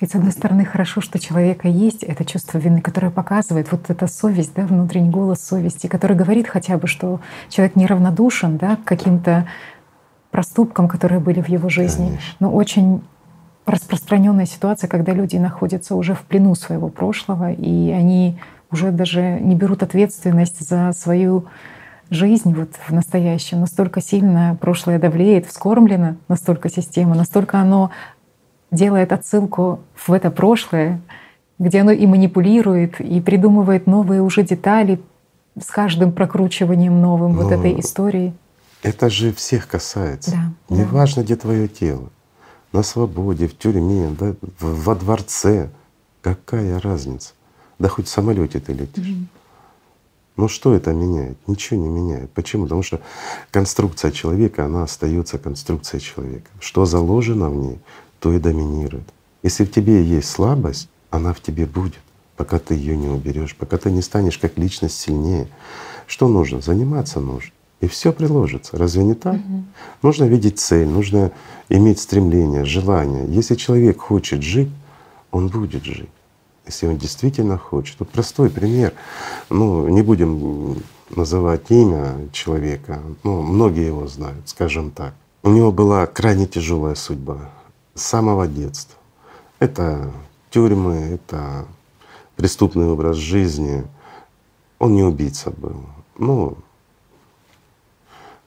Ведь, 0.00 0.10
с 0.10 0.14
одной 0.16 0.32
стороны, 0.32 0.64
хорошо, 0.64 1.00
что 1.00 1.18
у 1.18 1.20
человека 1.20 1.68
есть 1.68 2.02
это 2.02 2.24
чувство 2.24 2.58
вины, 2.58 2.80
которое 2.80 3.10
показывает 3.10 3.70
вот 3.70 3.88
эта 3.90 4.06
совесть, 4.06 4.52
да, 4.54 4.66
внутренний 4.66 5.08
голос 5.08 5.40
совести, 5.40 5.86
который 5.86 6.16
говорит 6.16 6.48
хотя 6.48 6.76
бы, 6.78 6.88
что 6.88 7.20
человек 7.48 7.76
неравнодушен 7.76 8.58
да, 8.58 8.76
к 8.76 8.84
каким-то 8.84 9.48
проступкам, 10.30 10.88
которые 10.88 11.20
были 11.20 11.40
в 11.40 11.48
его 11.48 11.68
жизни. 11.68 12.08
Конечно. 12.08 12.34
Но 12.40 12.52
очень 12.52 13.02
распространенная 13.66 14.46
ситуация, 14.46 14.88
когда 14.88 15.12
люди 15.12 15.36
находятся 15.36 15.94
уже 15.94 16.14
в 16.14 16.22
плену 16.22 16.54
своего 16.54 16.88
прошлого, 16.88 17.52
и 17.52 17.90
они 17.90 18.38
уже 18.70 18.90
даже 18.90 19.38
не 19.40 19.54
берут 19.54 19.82
ответственность 19.82 20.68
за 20.68 20.92
свою 20.92 21.46
жизнь 22.10 22.54
вот 22.54 22.70
в 22.86 22.92
настоящем. 22.92 23.60
Настолько 23.60 24.00
сильно 24.00 24.56
прошлое 24.60 24.98
давлеет, 24.98 25.46
вскормлено 25.46 26.16
настолько 26.28 26.68
система, 26.68 27.14
настолько 27.14 27.58
оно 27.58 27.90
делает 28.70 29.12
отсылку 29.12 29.80
в 29.94 30.12
это 30.12 30.30
прошлое, 30.30 31.00
где 31.58 31.80
оно 31.80 31.92
и 31.92 32.06
манипулирует, 32.06 33.00
и 33.00 33.20
придумывает 33.20 33.86
новые 33.86 34.22
уже 34.22 34.42
детали 34.42 35.00
с 35.58 35.66
каждым 35.66 36.12
прокручиванием 36.12 37.00
новым 37.00 37.36
Но 37.36 37.42
вот 37.42 37.52
этой 37.52 37.78
истории. 37.78 38.34
Это 38.82 39.08
же 39.08 39.32
всех 39.32 39.68
касается. 39.68 40.32
Да, 40.68 40.76
Неважно, 40.76 41.22
да. 41.22 41.26
где 41.26 41.36
твое 41.36 41.68
тело. 41.68 42.10
На 42.74 42.82
свободе, 42.82 43.46
в 43.46 43.56
тюрьме, 43.56 44.10
да, 44.18 44.34
во 44.58 44.96
дворце. 44.96 45.70
Какая 46.22 46.80
разница? 46.80 47.32
Да 47.78 47.88
хоть 47.88 48.08
в 48.08 48.10
самолете 48.10 48.58
ты 48.58 48.72
летишь. 48.72 49.06
Mm. 49.06 49.26
Ну 50.36 50.48
что 50.48 50.74
это 50.74 50.92
меняет? 50.92 51.38
Ничего 51.46 51.80
не 51.80 51.88
меняет. 51.88 52.32
Почему? 52.32 52.64
Потому 52.64 52.82
что 52.82 53.00
конструкция 53.52 54.10
человека, 54.10 54.64
она 54.64 54.82
остается 54.82 55.38
конструкцией 55.38 56.00
человека. 56.00 56.50
Что 56.58 56.84
заложено 56.84 57.48
в 57.48 57.54
ней, 57.54 57.78
то 58.18 58.32
и 58.32 58.40
доминирует. 58.40 59.08
Если 59.44 59.64
в 59.64 59.70
тебе 59.70 60.02
есть 60.02 60.28
слабость, 60.28 60.88
она 61.10 61.32
в 61.32 61.40
тебе 61.40 61.66
будет, 61.66 62.00
пока 62.36 62.58
ты 62.58 62.74
ее 62.74 62.96
не 62.96 63.06
уберешь, 63.06 63.54
пока 63.54 63.78
ты 63.78 63.92
не 63.92 64.02
станешь 64.02 64.38
как 64.38 64.58
личность 64.58 64.98
сильнее. 64.98 65.46
Что 66.08 66.26
нужно? 66.26 66.60
Заниматься 66.60 67.20
нужно 67.20 67.53
и 67.84 67.88
все 67.88 68.12
приложится. 68.12 68.76
Разве 68.76 69.04
не 69.04 69.14
так? 69.14 69.34
Угу. 69.34 69.64
Нужно 70.02 70.24
видеть 70.24 70.58
цель, 70.58 70.88
нужно 70.88 71.32
иметь 71.68 72.00
стремление, 72.00 72.64
желание. 72.64 73.26
Если 73.28 73.54
человек 73.54 74.00
хочет 74.00 74.42
жить, 74.42 74.70
он 75.30 75.48
будет 75.48 75.84
жить. 75.84 76.08
Если 76.66 76.86
он 76.86 76.96
действительно 76.96 77.58
хочет. 77.58 77.96
Вот 77.98 78.08
простой 78.08 78.48
пример. 78.48 78.94
Ну, 79.50 79.86
не 79.88 80.02
будем 80.02 80.82
называть 81.10 81.70
имя 81.70 82.28
человека, 82.32 83.02
но 83.22 83.42
многие 83.42 83.86
его 83.86 84.06
знают, 84.06 84.48
скажем 84.48 84.90
так. 84.90 85.14
У 85.42 85.50
него 85.50 85.70
была 85.70 86.06
крайне 86.06 86.46
тяжелая 86.46 86.94
судьба 86.94 87.50
с 87.94 88.02
самого 88.02 88.46
детства. 88.46 88.98
Это 89.58 90.10
тюрьмы, 90.50 90.94
это 90.94 91.66
преступный 92.36 92.86
образ 92.86 93.16
жизни. 93.16 93.84
Он 94.78 94.94
не 94.94 95.02
убийца 95.02 95.50
был. 95.50 95.82
Ну, 96.16 96.56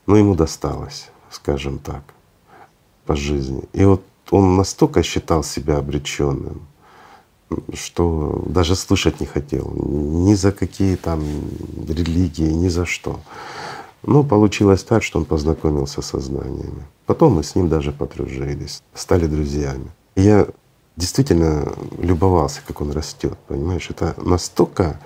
но 0.08 0.16
ему 0.18 0.36
досталось, 0.36 1.10
скажем 1.30 1.78
так, 1.80 2.02
по 3.06 3.16
жизни. 3.16 3.64
И 3.74 3.86
вот 3.86 4.02
он 4.32 4.56
настолько 4.58 5.04
считал 5.04 5.44
себя 5.44 5.78
обреченным, 5.78 6.62
что 7.74 8.44
даже 8.48 8.76
слышать 8.76 9.20
не 9.20 9.26
хотел 9.26 9.72
ни 9.76 10.34
за 10.34 10.52
какие 10.52 10.96
там 10.96 11.22
религии, 11.88 12.52
ни 12.52 12.70
за 12.70 12.86
что. 12.86 13.20
Но 14.04 14.24
получилось 14.24 14.84
так, 14.84 15.04
что 15.04 15.20
он 15.20 15.26
познакомился 15.26 16.02
со 16.02 16.20
знаниями. 16.20 16.86
Потом 17.06 17.34
мы 17.34 17.44
с 17.44 17.56
ним 17.56 17.70
даже 17.70 17.92
подружились, 17.92 18.82
стали 18.94 19.28
друзьями. 19.28 19.92
И 20.16 20.22
я 20.22 20.48
действительно 20.96 21.74
любовался, 22.00 22.62
как 22.68 22.82
он 22.82 22.92
растет, 22.92 23.38
понимаешь? 23.48 23.90
Это 23.90 24.14
настолько 24.18 25.00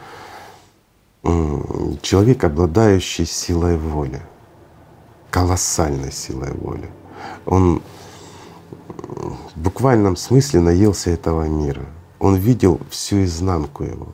человек, 2.02 2.44
обладающий 2.44 3.26
силой 3.26 3.78
воли 3.78 4.22
колоссальной 5.32 6.12
силой 6.12 6.52
воли. 6.52 6.90
Он 7.46 7.82
в 9.56 9.60
буквальном 9.60 10.16
смысле 10.16 10.60
наелся 10.60 11.10
этого 11.10 11.46
мира. 11.46 11.86
Он 12.20 12.36
видел 12.36 12.80
всю 12.90 13.24
изнанку 13.24 13.84
его. 13.84 14.08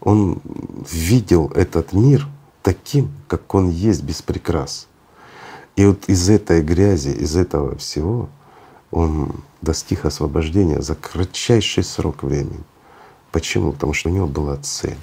Он 0.00 0.40
видел 0.90 1.50
этот 1.54 1.92
мир 1.92 2.28
таким, 2.62 3.10
как 3.26 3.54
он 3.54 3.70
есть, 3.70 4.02
без 4.02 4.20
прикрас. 4.20 4.86
И 5.76 5.86
вот 5.86 6.08
из 6.08 6.28
этой 6.28 6.60
грязи, 6.60 7.10
из 7.10 7.36
этого 7.36 7.76
всего 7.76 8.28
он 8.90 9.32
достиг 9.62 10.04
освобождения 10.04 10.82
за 10.82 10.94
кратчайший 10.94 11.84
срок 11.84 12.22
времени. 12.22 12.64
Почему? 13.32 13.72
Потому 13.72 13.92
что 13.92 14.08
у 14.08 14.12
него 14.12 14.26
была 14.26 14.56
цель. 14.56 14.98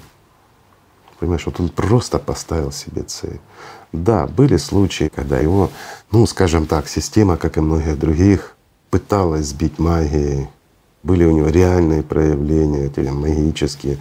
Понимаешь, 1.18 1.46
вот 1.46 1.60
он 1.60 1.68
просто 1.68 2.18
поставил 2.18 2.72
себе 2.72 3.02
цель. 3.02 3.40
Да, 3.92 4.26
были 4.26 4.56
случаи, 4.56 5.10
когда 5.14 5.38
его, 5.38 5.70
ну 6.10 6.26
скажем 6.26 6.66
так, 6.66 6.88
система, 6.88 7.36
как 7.36 7.56
и 7.56 7.60
многих 7.60 7.98
других, 7.98 8.56
пыталась 8.90 9.46
сбить 9.46 9.78
магией. 9.78 10.48
Были 11.02 11.24
у 11.24 11.30
него 11.30 11.48
реальные 11.48 12.02
проявления, 12.02 12.86
эти 12.86 13.00
магические. 13.00 13.98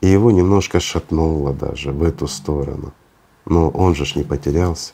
И 0.00 0.06
его 0.06 0.30
немножко 0.30 0.80
шатнуло 0.80 1.52
даже 1.52 1.92
в 1.92 2.02
эту 2.02 2.26
сторону. 2.28 2.92
Но 3.44 3.68
он 3.70 3.94
же 3.94 4.04
ж 4.04 4.16
не 4.16 4.22
потерялся. 4.22 4.92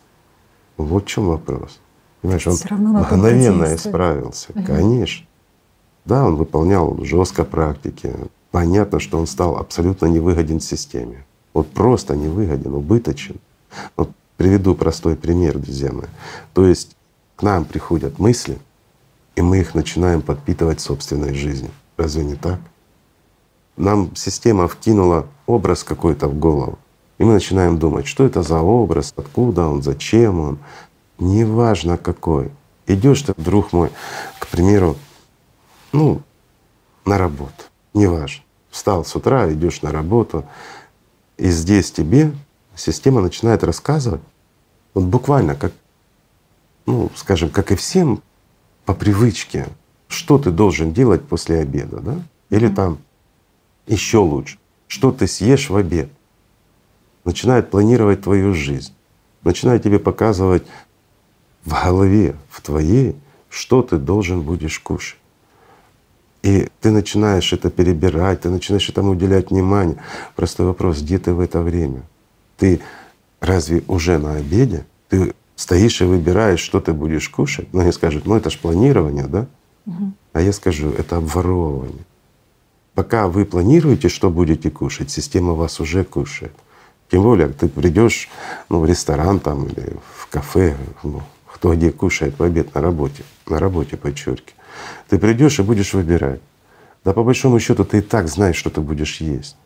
Вот 0.76 1.04
в 1.04 1.06
чем 1.06 1.26
вопрос. 1.28 1.80
Понимаешь, 2.22 2.46
он 2.46 2.56
мгновенно 3.00 3.74
исправился. 3.74 4.52
Угу. 4.54 4.64
Конечно. 4.64 5.26
Да, 6.04 6.24
он 6.24 6.37
выполнял 6.37 6.98
жестко 7.04 7.44
практики. 7.44 8.14
Понятно, 8.50 8.98
что 8.98 9.18
он 9.18 9.26
стал 9.26 9.56
абсолютно 9.56 10.06
невыгоден 10.06 10.61
системе. 10.61 11.24
Вот 11.52 11.70
просто 11.70 12.16
невыгоден, 12.16 12.74
убыточен. 12.74 13.36
Вот 13.96 14.10
приведу 14.36 14.74
простой 14.74 15.16
пример, 15.16 15.58
друзья 15.58 15.92
мои. 15.92 16.06
То 16.54 16.66
есть 16.66 16.96
к 17.36 17.42
нам 17.42 17.64
приходят 17.64 18.18
мысли, 18.18 18.58
и 19.36 19.42
мы 19.42 19.60
их 19.60 19.74
начинаем 19.74 20.22
подпитывать 20.22 20.80
собственной 20.80 21.34
жизнью. 21.34 21.70
Разве 21.96 22.24
не 22.24 22.34
так? 22.34 22.60
Нам 23.76 24.14
система 24.14 24.68
вкинула 24.68 25.26
образ 25.46 25.84
какой-то 25.84 26.28
в 26.28 26.38
голову, 26.38 26.78
и 27.18 27.24
мы 27.24 27.34
начинаем 27.34 27.78
думать, 27.78 28.06
что 28.06 28.24
это 28.24 28.42
за 28.42 28.60
образ, 28.60 29.12
откуда 29.16 29.66
он, 29.66 29.82
зачем 29.82 30.40
он, 30.40 30.58
неважно 31.18 31.96
какой. 31.96 32.50
Идешь 32.86 33.22
ты, 33.22 33.34
друг 33.36 33.72
мой, 33.72 33.90
к 34.38 34.48
примеру, 34.48 34.96
ну, 35.92 36.22
на 37.04 37.18
работу, 37.18 37.64
неважно. 37.94 38.42
Встал 38.70 39.04
с 39.04 39.14
утра, 39.16 39.52
идешь 39.52 39.82
на 39.82 39.92
работу, 39.92 40.44
и 41.40 41.48
здесь 41.48 41.90
тебе 41.90 42.33
система 42.76 43.22
начинает 43.22 43.64
рассказывать, 43.64 44.20
вот 44.92 45.05
буквально 45.05 45.55
как, 45.55 45.72
ну, 46.85 47.11
скажем, 47.16 47.48
как 47.48 47.72
и 47.72 47.76
всем 47.76 48.22
по 48.85 48.92
привычке, 48.92 49.66
что 50.07 50.38
ты 50.38 50.50
должен 50.50 50.92
делать 50.92 51.26
после 51.26 51.61
обеда, 51.61 52.00
да? 52.00 52.22
Или 52.50 52.68
там 52.68 52.98
еще 53.87 54.18
лучше, 54.18 54.59
что 54.87 55.12
ты 55.12 55.26
съешь 55.26 55.70
в 55.70 55.76
обед. 55.76 56.11
Начинает 57.24 57.70
планировать 57.70 58.22
твою 58.22 58.53
жизнь, 58.53 58.92
начинает 59.42 59.83
тебе 59.83 59.98
показывать 59.98 60.64
в 61.64 61.70
голове, 61.70 62.37
в 62.50 62.61
твоей, 62.61 63.16
что 63.48 63.83
ты 63.83 63.96
должен 63.96 64.42
будешь 64.42 64.79
кушать. 64.79 65.19
И 66.42 66.68
ты 66.81 66.90
начинаешь 66.90 67.53
это 67.53 67.70
перебирать, 67.70 68.42
ты 68.42 68.48
начинаешь 68.48 68.88
этому 68.88 69.12
уделять 69.12 69.50
внимание. 69.50 69.96
Простой 70.37 70.66
вопрос, 70.66 71.00
где 71.00 71.18
ты 71.18 71.35
в 71.35 71.40
это 71.40 71.61
время? 71.61 72.03
Ты 72.57 72.81
разве 73.40 73.83
уже 73.88 74.18
на 74.18 74.37
обеде? 74.37 74.87
Ты 75.09 75.35
стоишь 75.55 76.00
и 76.00 76.05
выбираешь, 76.05 76.61
что 76.61 76.81
ты 76.81 76.92
будешь 76.94 77.29
кушать? 77.29 77.68
Ну, 77.72 77.81
они 77.81 77.92
скажут, 77.92 78.26
ну 78.26 78.37
это 78.37 78.48
ж 78.48 78.59
планирование, 78.59 79.26
да? 79.26 79.46
Угу. 79.87 80.12
А 80.33 80.40
я 80.40 80.53
скажу, 80.53 80.90
это 80.90 81.18
обворовывание. 81.18 82.05
Пока 82.94 83.29
вы 83.29 83.44
планируете, 83.44 84.09
что 84.09 84.31
будете 84.31 84.70
кушать, 84.70 85.11
система 85.11 85.53
вас 85.53 85.81
уже 85.81 86.05
кушает. 86.05 86.53
Тем 87.11 87.22
более, 87.22 87.48
ты 87.48 87.68
придешь 87.68 88.29
ну, 88.68 88.81
в 88.81 88.87
ресторан 88.87 89.40
там 89.40 89.66
или 89.66 89.96
в 90.16 90.26
кафе, 90.29 90.76
ну, 91.03 91.22
кто 91.53 91.74
где 91.74 91.90
кушает 91.92 92.38
в 92.38 92.42
обед 92.42 92.74
на 92.74 92.81
работе, 92.81 93.24
на 93.46 93.59
работе 93.59 93.96
подчеркиваю. 93.96 94.60
Ты 95.11 95.18
придешь 95.18 95.59
и 95.59 95.62
будешь 95.62 95.92
выбирать. 95.92 96.40
Да 97.05 97.12
по 97.12 97.25
большому 97.25 97.59
счету 97.59 97.85
ты 97.85 97.99
и 97.99 98.01
так 98.01 98.29
знаешь, 98.29 98.57
что 98.57 98.70
ты 98.70 98.81
будешь 98.81 99.20
есть. 99.20 99.57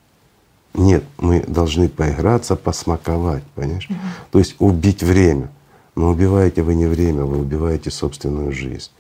Нет, 0.72 1.04
мы 1.18 1.42
должны 1.42 1.88
поиграться, 1.88 2.57
посмаковать, 2.57 3.44
понимаешь? 3.54 3.87
Угу. 3.90 3.98
То 4.33 4.38
есть 4.38 4.57
убить 4.59 5.02
время. 5.02 5.50
Но 5.96 6.09
убиваете 6.09 6.62
вы 6.62 6.74
не 6.74 6.87
время, 6.87 7.24
вы 7.24 7.38
убиваете 7.38 7.90
собственную 7.90 8.52
жизнь. 8.52 8.90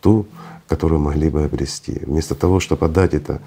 Ту, 0.00 0.26
которую 0.66 1.00
могли 1.00 1.30
бы 1.30 1.44
обрести. 1.44 2.00
Вместо 2.04 2.34
того, 2.34 2.58
чтобы 2.58 2.86
отдать 2.86 3.14
это 3.14 3.40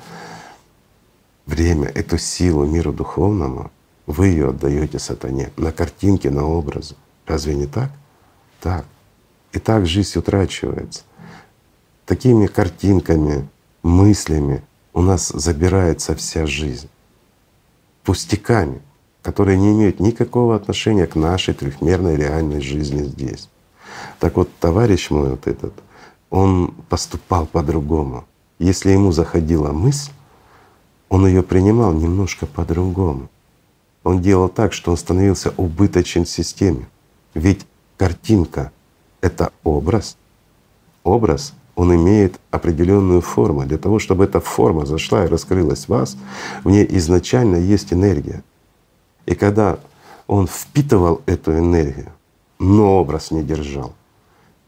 время, 1.45 1.89
эту 1.89 2.17
силу 2.17 2.65
миру 2.65 2.93
духовному, 2.93 3.69
вы 4.07 4.27
ее 4.27 4.49
отдаете 4.49 4.97
сатане 4.97 5.51
на 5.57 5.73
картинке, 5.73 6.31
на 6.31 6.45
образы. 6.45 6.95
Разве 7.27 7.53
не 7.53 7.67
так? 7.67 7.91
Так. 8.61 8.85
И 9.51 9.59
так 9.59 9.85
жизнь 9.85 10.17
утрачивается 10.17 11.03
такими 12.05 12.47
картинками, 12.47 13.47
мыслями 13.83 14.63
у 14.93 15.01
нас 15.01 15.29
забирается 15.29 16.15
вся 16.15 16.45
жизнь. 16.45 16.89
Пустяками, 18.03 18.81
которые 19.21 19.57
не 19.57 19.71
имеют 19.73 19.99
никакого 19.99 20.55
отношения 20.55 21.07
к 21.07 21.15
нашей 21.15 21.53
трехмерной 21.53 22.15
реальной 22.15 22.61
жизни 22.61 23.03
здесь. 23.03 23.49
Так 24.19 24.37
вот, 24.37 24.49
товарищ 24.59 25.09
мой 25.09 25.31
вот 25.31 25.47
этот, 25.47 25.73
он 26.29 26.73
поступал 26.89 27.45
по-другому. 27.45 28.25
Если 28.59 28.91
ему 28.91 29.11
заходила 29.11 29.71
мысль, 29.71 30.11
он 31.09 31.27
ее 31.27 31.43
принимал 31.43 31.93
немножко 31.93 32.45
по-другому. 32.45 33.29
Он 34.03 34.21
делал 34.21 34.49
так, 34.49 34.73
что 34.73 34.91
он 34.91 34.97
становился 34.97 35.53
убыточен 35.57 36.25
в 36.25 36.29
системе. 36.29 36.87
Ведь 37.33 37.65
картинка— 37.97 38.71
это 39.21 39.51
образ. 39.63 40.17
Образ 41.03 41.53
он 41.75 41.93
имеет 41.93 42.39
определенную 42.51 43.21
форму. 43.21 43.65
Для 43.65 43.77
того, 43.77 43.99
чтобы 43.99 44.23
эта 44.23 44.39
форма 44.39 44.85
зашла 44.85 45.25
и 45.25 45.27
раскрылась 45.27 45.85
в 45.85 45.89
вас, 45.89 46.17
в 46.63 46.69
ней 46.69 46.87
изначально 46.97 47.57
есть 47.57 47.93
энергия. 47.93 48.43
И 49.25 49.35
когда 49.35 49.79
он 50.27 50.47
впитывал 50.47 51.21
эту 51.25 51.57
энергию, 51.57 52.11
но 52.59 52.99
образ 52.99 53.31
не 53.31 53.43
держал, 53.43 53.93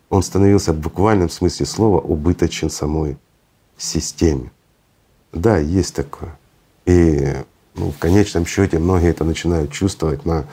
он 0.09 0.21
становился 0.21 0.73
в 0.73 0.79
буквальном 0.79 1.29
смысле 1.29 1.65
слова 1.65 1.99
убыточен 1.99 2.69
самой 2.69 3.17
системе. 3.77 4.51
Да, 5.31 5.57
есть 5.57 5.95
такое. 5.95 6.37
И 6.85 7.35
ну, 7.75 7.91
в 7.91 7.97
конечном 7.97 8.45
счете 8.45 8.79
многие 8.79 9.09
это 9.09 9.23
начинают 9.23 9.71
чувствовать 9.71 10.25
на, 10.25 10.45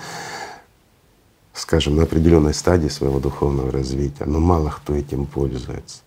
скажем, 1.53 1.97
на 1.97 2.03
определенной 2.05 2.55
стадии 2.55 2.88
своего 2.88 3.19
духовного 3.19 3.73
развития, 3.73 4.25
но 4.25 4.40
мало 4.40 4.71
кто 4.71 4.95
этим 4.95 5.27
пользуется 5.27 6.04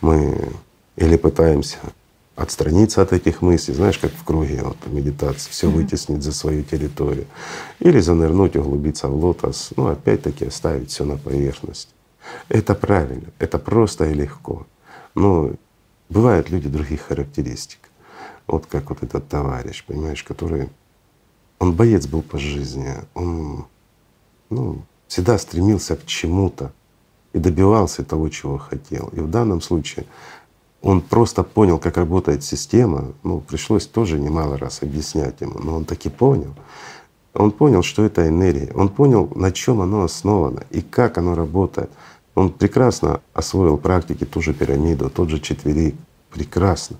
мы 0.00 0.52
или 0.96 1.16
пытаемся 1.16 1.78
отстраниться 2.36 3.02
от 3.02 3.12
этих 3.12 3.42
мыслей, 3.42 3.74
знаешь, 3.74 3.98
как 3.98 4.12
в 4.12 4.24
круге 4.24 4.62
вот, 4.62 4.78
медитации, 4.86 5.50
все 5.50 5.66
mm-hmm. 5.66 5.72
вытеснить 5.72 6.22
за 6.22 6.32
свою 6.32 6.62
территорию, 6.62 7.26
или 7.80 8.00
занырнуть, 8.00 8.56
углубиться 8.56 9.08
в 9.08 9.24
лотос, 9.24 9.72
ну 9.76 9.88
опять-таки 9.88 10.46
оставить 10.46 10.90
все 10.90 11.04
на 11.04 11.18
поверхность. 11.18 11.90
Это 12.48 12.74
правильно, 12.74 13.28
это 13.38 13.58
просто 13.58 14.06
и 14.06 14.14
легко. 14.14 14.66
Но 15.14 15.52
бывают 16.08 16.50
люди 16.50 16.68
других 16.68 17.02
характеристик. 17.02 17.80
Вот 18.46 18.66
как 18.66 18.88
вот 18.90 19.02
этот 19.02 19.28
товарищ, 19.28 19.84
понимаешь, 19.86 20.22
который 20.22 20.70
он 21.58 21.74
боец 21.74 22.06
был 22.06 22.22
по 22.22 22.38
жизни, 22.38 22.94
он 23.14 23.66
ну, 24.48 24.82
всегда 25.08 25.38
стремился 25.38 25.96
к 25.96 26.06
чему-то, 26.06 26.72
и 27.32 27.38
добивался 27.38 28.04
того, 28.04 28.28
чего 28.28 28.58
хотел. 28.58 29.08
И 29.12 29.20
в 29.20 29.30
данном 29.30 29.60
случае 29.60 30.06
он 30.82 31.00
просто 31.00 31.42
понял, 31.42 31.78
как 31.78 31.96
работает 31.96 32.42
система. 32.42 33.12
Ну, 33.22 33.40
пришлось 33.40 33.86
тоже 33.86 34.18
немало 34.18 34.56
раз 34.58 34.82
объяснять 34.82 35.40
ему, 35.40 35.58
но 35.58 35.76
он 35.76 35.84
таки 35.84 36.08
понял. 36.08 36.54
Он 37.34 37.52
понял, 37.52 37.82
что 37.82 38.04
это 38.04 38.26
энергия. 38.26 38.72
Он 38.74 38.88
понял, 38.88 39.30
на 39.34 39.52
чем 39.52 39.80
оно 39.80 40.02
основано 40.02 40.64
и 40.70 40.80
как 40.80 41.18
оно 41.18 41.34
работает. 41.34 41.90
Он 42.34 42.50
прекрасно 42.50 43.20
освоил 43.34 43.76
практики 43.76 44.24
ту 44.24 44.40
же 44.40 44.54
пирамиду, 44.54 45.10
тот 45.10 45.28
же 45.28 45.38
четверик. 45.38 45.94
Прекрасно. 46.30 46.96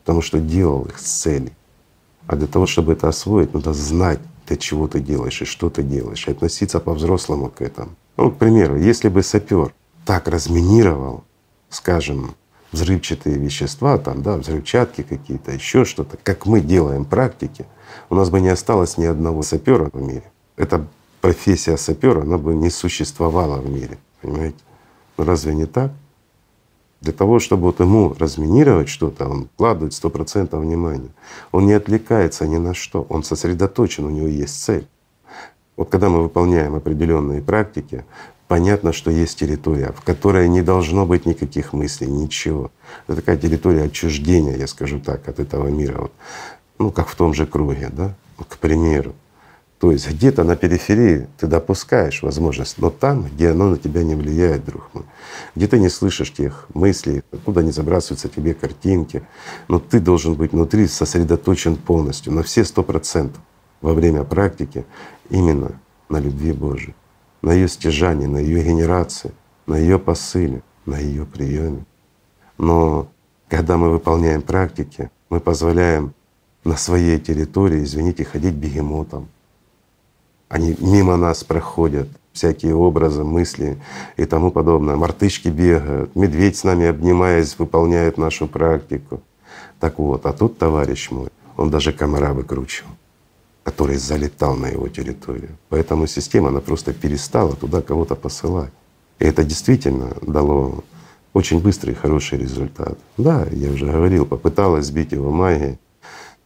Потому 0.00 0.22
что 0.22 0.40
делал 0.40 0.84
их 0.84 0.98
с 0.98 1.02
целью. 1.02 1.52
А 2.26 2.36
для 2.36 2.46
того, 2.46 2.66
чтобы 2.66 2.92
это 2.92 3.08
освоить, 3.08 3.54
надо 3.54 3.72
знать, 3.72 4.20
для 4.46 4.56
чего 4.56 4.88
ты 4.88 5.00
делаешь 5.00 5.42
и 5.42 5.44
что 5.44 5.68
ты 5.70 5.82
делаешь, 5.82 6.26
и 6.26 6.30
относиться 6.30 6.80
по-взрослому 6.80 7.48
к 7.48 7.60
этому. 7.60 7.90
Ну, 8.18 8.32
к 8.32 8.36
примеру, 8.36 8.76
если 8.76 9.08
бы 9.08 9.22
сапер 9.22 9.72
так 10.04 10.26
разминировал, 10.26 11.22
скажем, 11.70 12.34
взрывчатые 12.72 13.38
вещества, 13.38 13.96
там, 13.96 14.22
да, 14.22 14.36
взрывчатки 14.36 15.02
какие-то, 15.02 15.52
еще 15.52 15.84
что-то, 15.84 16.18
как 16.24 16.44
мы 16.44 16.60
делаем 16.60 17.04
практики, 17.04 17.64
у 18.10 18.16
нас 18.16 18.28
бы 18.28 18.40
не 18.40 18.48
осталось 18.48 18.98
ни 18.98 19.04
одного 19.04 19.42
сапера 19.42 19.88
в 19.92 20.02
мире. 20.02 20.24
Эта 20.56 20.84
профессия 21.20 21.76
сапера, 21.76 22.22
она 22.22 22.38
бы 22.38 22.56
не 22.56 22.70
существовала 22.70 23.60
в 23.60 23.70
мире, 23.70 23.98
понимаете? 24.20 24.58
Но 25.16 25.24
разве 25.24 25.54
не 25.54 25.66
так? 25.66 25.92
Для 27.00 27.12
того, 27.12 27.38
чтобы 27.38 27.62
вот 27.66 27.78
ему 27.78 28.16
разминировать 28.18 28.88
что-то, 28.88 29.28
он 29.28 29.48
вкладывает 29.54 29.94
сто 29.94 30.10
процентов 30.10 30.62
внимания. 30.62 31.10
Он 31.52 31.66
не 31.66 31.72
отвлекается 31.72 32.48
ни 32.48 32.56
на 32.56 32.74
что, 32.74 33.06
он 33.08 33.22
сосредоточен, 33.22 34.06
у 34.06 34.10
него 34.10 34.26
есть 34.26 34.60
цель. 34.60 34.88
Вот 35.78 35.90
когда 35.90 36.08
мы 36.08 36.24
выполняем 36.24 36.74
определенные 36.74 37.40
практики, 37.40 38.04
понятно, 38.48 38.92
что 38.92 39.12
есть 39.12 39.38
территория, 39.38 39.92
в 39.96 40.02
которой 40.02 40.48
не 40.48 40.60
должно 40.60 41.06
быть 41.06 41.24
никаких 41.24 41.72
мыслей, 41.72 42.08
ничего. 42.08 42.72
Это 43.06 43.18
такая 43.18 43.36
территория 43.36 43.84
отчуждения, 43.84 44.56
я 44.56 44.66
скажу 44.66 44.98
так, 44.98 45.28
от 45.28 45.38
этого 45.38 45.68
мира. 45.68 46.00
Вот. 46.00 46.12
Ну, 46.80 46.90
как 46.90 47.06
в 47.06 47.14
том 47.14 47.32
же 47.32 47.46
круге, 47.46 47.90
да, 47.92 48.12
к 48.48 48.58
примеру. 48.58 49.14
То 49.78 49.92
есть 49.92 50.10
где-то 50.10 50.42
на 50.42 50.56
периферии 50.56 51.28
ты 51.38 51.46
допускаешь 51.46 52.24
возможность, 52.24 52.78
но 52.78 52.90
там, 52.90 53.28
где 53.28 53.50
оно 53.50 53.68
на 53.68 53.78
тебя 53.78 54.02
не 54.02 54.16
влияет, 54.16 54.64
друг 54.64 54.82
мой, 54.92 55.04
где 55.54 55.68
ты 55.68 55.78
не 55.78 55.88
слышишь 55.88 56.32
тех 56.32 56.66
мыслей, 56.74 57.22
куда 57.44 57.62
не 57.62 57.70
забрасываются 57.70 58.28
тебе 58.28 58.54
картинки, 58.54 59.22
но 59.68 59.78
ты 59.78 60.00
должен 60.00 60.34
быть 60.34 60.50
внутри 60.50 60.88
сосредоточен 60.88 61.76
полностью, 61.76 62.32
на 62.32 62.42
все 62.42 62.64
сто 62.64 62.82
процентов 62.82 63.40
во 63.80 63.94
время 63.94 64.24
практики 64.24 64.84
именно 65.30 65.80
на 66.08 66.18
любви 66.18 66.52
Божией, 66.52 66.94
на 67.42 67.52
ее 67.52 67.68
стяжании, 67.68 68.26
на 68.26 68.38
ее 68.38 68.62
генерации, 68.62 69.32
на 69.66 69.76
ее 69.76 69.98
посыле, 69.98 70.62
на 70.86 70.98
ее 70.98 71.24
приеме. 71.24 71.84
Но 72.56 73.08
когда 73.48 73.76
мы 73.76 73.90
выполняем 73.90 74.42
практики, 74.42 75.10
мы 75.30 75.40
позволяем 75.40 76.14
на 76.64 76.76
своей 76.76 77.18
территории, 77.18 77.84
извините, 77.84 78.24
ходить 78.24 78.54
бегемотом. 78.54 79.28
Они 80.48 80.74
мимо 80.80 81.16
нас 81.16 81.44
проходят, 81.44 82.08
всякие 82.32 82.74
образы, 82.74 83.22
мысли 83.22 83.78
и 84.16 84.24
тому 84.24 84.50
подобное. 84.50 84.96
Мартышки 84.96 85.48
бегают, 85.48 86.16
медведь 86.16 86.56
с 86.56 86.64
нами 86.64 86.86
обнимаясь 86.86 87.58
выполняет 87.58 88.18
нашу 88.18 88.48
практику. 88.48 89.20
Так 89.78 89.98
вот, 89.98 90.26
а 90.26 90.32
тут 90.32 90.58
товарищ 90.58 91.10
мой, 91.10 91.28
он 91.56 91.70
даже 91.70 91.92
комара 91.92 92.32
выкручивал 92.32 92.97
который 93.68 93.98
залетал 93.98 94.56
на 94.56 94.68
его 94.68 94.88
территорию. 94.88 95.50
Поэтому 95.68 96.06
система, 96.06 96.48
она 96.48 96.60
просто 96.60 96.94
перестала 96.94 97.54
туда 97.54 97.82
кого-то 97.82 98.14
посылать. 98.14 98.72
И 99.18 99.26
это 99.26 99.44
действительно 99.44 100.16
дало 100.22 100.82
очень 101.34 101.60
быстрый 101.60 101.94
хороший 101.94 102.38
результат. 102.38 102.96
Да, 103.18 103.46
я 103.52 103.70
уже 103.70 103.84
говорил, 103.84 104.24
попыталась 104.24 104.86
сбить 104.86 105.12
его 105.12 105.30
магией. 105.30 105.78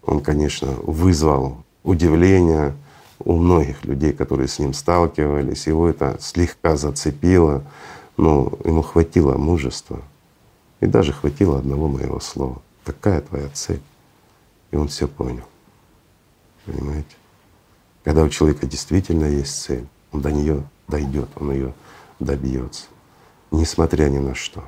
Он, 0.05 0.19
конечно, 0.19 0.67
вызвал 0.83 1.59
удивление 1.85 2.75
у 3.21 3.37
многих 3.37 3.85
людей, 3.85 4.13
которые 4.13 4.49
с 4.49 4.59
ним 4.59 4.75
сталкивались. 4.75 5.69
Его 5.69 5.89
это 5.89 6.17
слегка 6.21 6.75
зацепило, 6.77 7.63
но 8.17 8.53
ему 8.65 8.83
хватило 8.83 9.39
мужества. 9.39 10.01
И 10.81 10.87
даже 10.87 11.13
хватило 11.13 11.59
одного 11.59 11.87
моего 11.87 12.19
слова. 12.19 12.61
Такая 12.85 13.21
твоя 13.21 13.49
цель. 13.51 13.81
И 14.73 14.77
он 14.77 14.89
все 14.89 15.07
понял. 15.07 15.45
Понимаете? 16.67 17.17
Когда 18.05 18.23
у 18.23 18.29
человека 18.29 18.67
действительно 18.67 19.25
есть 19.25 19.63
цель, 19.63 19.87
он 20.11 20.21
до 20.21 20.31
нее 20.31 20.65
дойдет, 20.89 21.29
он 21.37 21.53
ее 21.53 21.75
добьется. 22.19 22.85
несмотря 23.51 24.09
ни 24.09 24.19
на 24.19 24.35
что. 24.35 24.65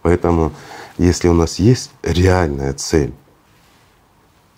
Поэтому, 0.00 0.52
если 0.98 1.28
у 1.28 1.34
нас 1.34 1.58
есть 1.58 1.90
реальная 2.02 2.72
цель, 2.72 3.12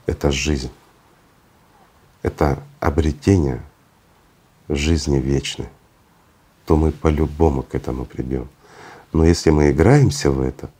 это 0.06 0.30
жизнь, 0.30 0.70
это 2.22 2.62
обретение 2.80 3.62
жизни 4.68 5.18
вечной, 5.18 5.68
то 6.66 6.76
мы 6.76 6.92
по-любому 6.92 7.62
к 7.62 7.74
этому 7.74 8.04
придем. 8.04 8.48
Но 9.12 9.24
если 9.24 9.50
мы 9.50 9.70
играемся 9.70 10.30
в 10.30 10.40
это, 10.40 10.70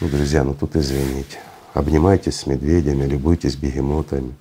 ну, 0.00 0.08
друзья, 0.08 0.44
ну 0.44 0.54
тут 0.54 0.76
извините, 0.76 1.38
обнимайтесь 1.74 2.36
с 2.36 2.46
медведями, 2.46 3.04
любуйтесь 3.04 3.56
бегемотами, 3.56 4.34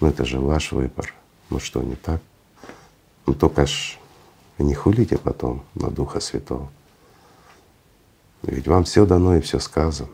ну 0.00 0.08
это 0.08 0.24
же 0.24 0.40
ваш 0.40 0.72
выбор. 0.72 1.14
Ну 1.50 1.58
что, 1.58 1.82
не 1.82 1.94
так? 1.94 2.20
Ну 3.26 3.34
только 3.34 3.66
ж 3.66 3.98
не 4.58 4.74
хулите 4.74 5.18
потом 5.18 5.62
на 5.74 5.90
Духа 5.90 6.20
Святого. 6.20 6.68
Ведь 8.42 8.68
вам 8.68 8.84
все 8.84 9.06
дано 9.06 9.36
и 9.36 9.40
все 9.40 9.58
сказано. 9.58 10.10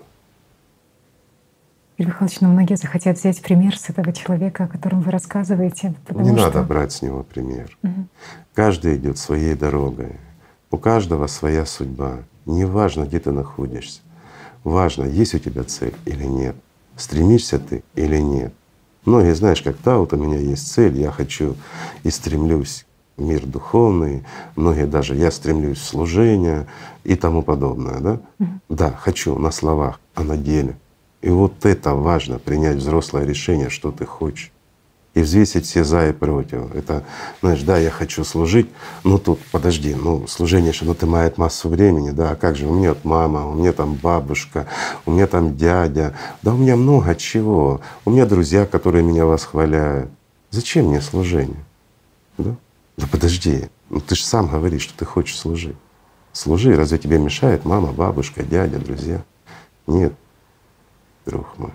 Игорь 2.01 2.12
Михайлович, 2.12 2.40
но 2.40 2.49
ну, 2.49 2.55
многие 2.55 2.77
захотят 2.77 3.19
взять 3.19 3.43
пример 3.43 3.77
с 3.77 3.90
этого 3.90 4.12
человека, 4.14 4.64
о 4.64 4.69
котором 4.69 5.03
вы 5.03 5.11
рассказываете. 5.11 5.95
Не 6.11 6.33
что... 6.33 6.47
надо 6.47 6.62
брать 6.62 6.93
с 6.93 7.03
него 7.03 7.23
пример. 7.23 7.77
Угу. 7.83 8.07
Каждый 8.55 8.97
идет 8.97 9.19
своей 9.19 9.55
дорогой. 9.55 10.16
У 10.71 10.79
каждого 10.79 11.27
своя 11.27 11.66
судьба. 11.66 12.21
Неважно, 12.47 13.05
где 13.05 13.19
ты 13.21 13.33
находишься. 13.33 14.01
Важно, 14.64 15.05
есть 15.05 15.35
у 15.35 15.38
тебя 15.38 15.64
цель 15.64 15.95
или 16.07 16.25
нет. 16.25 16.57
Стремишься 16.97 17.59
ты 17.59 17.83
или 17.95 18.19
нет. 18.19 18.55
Многие, 19.05 19.35
знаешь, 19.35 19.63
как 19.63 19.77
да, 19.85 19.99
вот 19.99 20.13
у 20.13 20.17
меня 20.17 20.39
есть 20.39 20.73
цель, 20.73 21.01
я 21.01 21.11
хочу 21.11 21.57
и 22.03 22.11
стремлюсь 22.11 22.87
в 23.17 23.23
мир 23.23 23.47
духовный, 23.47 24.25
многие 24.57 24.87
даже 24.87 25.15
я 25.15 25.31
стремлюсь 25.31 25.79
в 25.79 25.85
служение 25.85 26.67
и 27.05 27.15
тому 27.17 27.43
подобное, 27.43 28.01
да? 28.01 28.21
Mm-hmm. 28.39 28.47
Да, 28.69 28.91
хочу 28.93 29.39
на 29.39 29.51
словах, 29.51 30.01
а 30.15 30.23
на 30.23 30.37
деле. 30.37 30.77
И 31.23 31.29
вот 31.29 31.65
это 31.67 31.95
важно, 31.95 32.39
принять 32.39 32.77
взрослое 32.77 33.25
решение, 33.25 33.69
что 33.69 33.91
ты 33.91 34.07
хочешь. 34.07 34.53
И 35.14 35.23
взвесить 35.23 35.66
все 35.66 35.83
за 35.83 36.09
и 36.09 36.12
против. 36.12 36.73
Это, 36.75 37.05
знаешь, 37.40 37.62
да, 37.62 37.79
я 37.79 37.90
хочу 37.90 38.23
служить, 38.23 38.68
ну 39.03 39.18
тут, 39.18 39.40
подожди, 39.51 39.94
ну 39.94 40.27
служение 40.29 40.73
же, 40.73 40.85
ну 40.85 40.94
ты 40.94 41.07
мает 41.07 41.37
массу 41.37 41.68
времени, 41.68 42.11
да, 42.11 42.31
а 42.31 42.37
как 42.37 42.57
же, 42.57 42.66
у 42.66 42.75
меня 42.75 42.90
вот 42.90 43.05
мама, 43.05 43.49
у 43.49 43.55
меня 43.55 43.73
там 43.73 43.94
бабушка, 43.94 44.68
у 45.07 45.11
меня 45.11 45.27
там 45.27 45.57
дядя, 45.57 46.14
да 46.42 46.55
у 46.55 46.57
меня 46.57 46.77
много 46.77 47.16
чего, 47.16 47.81
у 48.05 48.11
меня 48.11 48.25
друзья, 48.25 48.66
которые 48.66 49.03
меня 49.03 49.27
восхваляют. 49.27 50.11
Зачем 50.51 50.87
мне 50.87 51.01
служение? 51.01 51.64
Да? 52.38 52.55
Да 52.96 53.07
подожди, 53.11 53.68
ну 53.88 54.01
ты 54.01 54.14
же 54.14 54.25
сам 54.25 54.46
говоришь, 54.46 54.83
что 54.83 54.96
ты 54.96 55.05
хочешь 55.05 55.38
служить. 55.38 55.77
Служи, 56.33 56.77
разве 56.77 56.99
тебе 56.99 57.18
мешает 57.18 57.64
мама, 57.64 57.92
бабушка, 57.92 58.44
дядя, 58.44 58.79
друзья? 58.79 59.25
Нет, 59.88 60.12
друг 61.27 61.59
мой, 61.59 61.73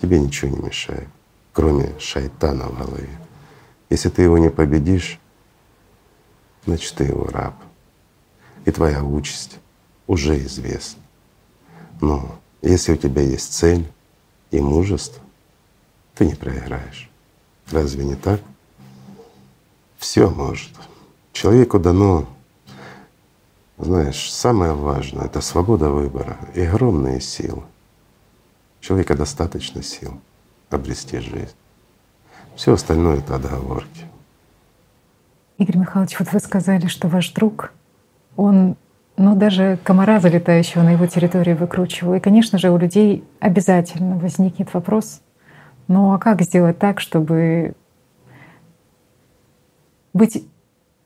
тебе 0.00 0.20
ничего 0.20 0.56
не 0.56 0.62
мешает, 0.62 1.08
кроме 1.54 1.98
шайтана 1.98 2.66
в 2.66 2.76
голове. 2.76 3.18
Если 3.88 4.10
ты 4.10 4.22
его 4.22 4.36
не 4.36 4.50
победишь, 4.50 5.18
значит 6.66 6.94
ты 6.96 7.04
его 7.04 7.26
раб. 7.28 7.54
И 8.66 8.70
твоя 8.70 9.02
участь 9.02 9.58
уже 10.06 10.38
известна. 10.40 11.02
Но 12.00 12.38
если 12.60 12.92
у 12.92 12.96
тебя 12.96 13.22
есть 13.22 13.54
цель 13.54 13.90
и 14.50 14.60
мужество, 14.60 15.22
ты 16.14 16.26
не 16.26 16.34
проиграешь. 16.34 17.08
Разве 17.70 18.04
не 18.04 18.16
так? 18.16 18.40
Все 19.96 20.28
может. 20.28 20.72
Человеку 21.32 21.78
дано, 21.78 22.26
знаешь, 23.78 24.30
самое 24.32 24.72
важное— 24.72 25.24
это 25.26 25.40
свобода 25.40 25.88
выбора 25.88 26.36
и 26.54 26.62
огромные 26.62 27.20
силы 27.20 27.62
человека 28.80 29.16
достаточно 29.16 29.82
сил 29.82 30.20
обрести 30.74 31.18
жизнь. 31.18 31.54
Все 32.56 32.72
остальное— 32.74 33.16
это 33.18 33.36
отговорки. 33.36 34.04
Игорь 35.58 35.78
Михайлович, 35.78 36.18
вот 36.18 36.32
вы 36.32 36.40
сказали, 36.40 36.86
что 36.86 37.08
ваш 37.08 37.32
друг, 37.32 37.72
он 38.36 38.76
ну, 39.16 39.36
даже 39.36 39.78
комара, 39.84 40.18
залетающего 40.18 40.82
на 40.82 40.92
его 40.92 41.06
территорию, 41.06 41.56
выкручивал. 41.56 42.14
И, 42.14 42.20
конечно 42.20 42.58
же, 42.58 42.70
у 42.70 42.76
людей 42.76 43.24
обязательно 43.38 44.18
возникнет 44.18 44.72
вопрос, 44.74 45.20
ну 45.86 46.12
а 46.12 46.18
как 46.18 46.42
сделать 46.42 46.78
так, 46.78 47.00
чтобы 47.00 47.74
быть 50.12 50.44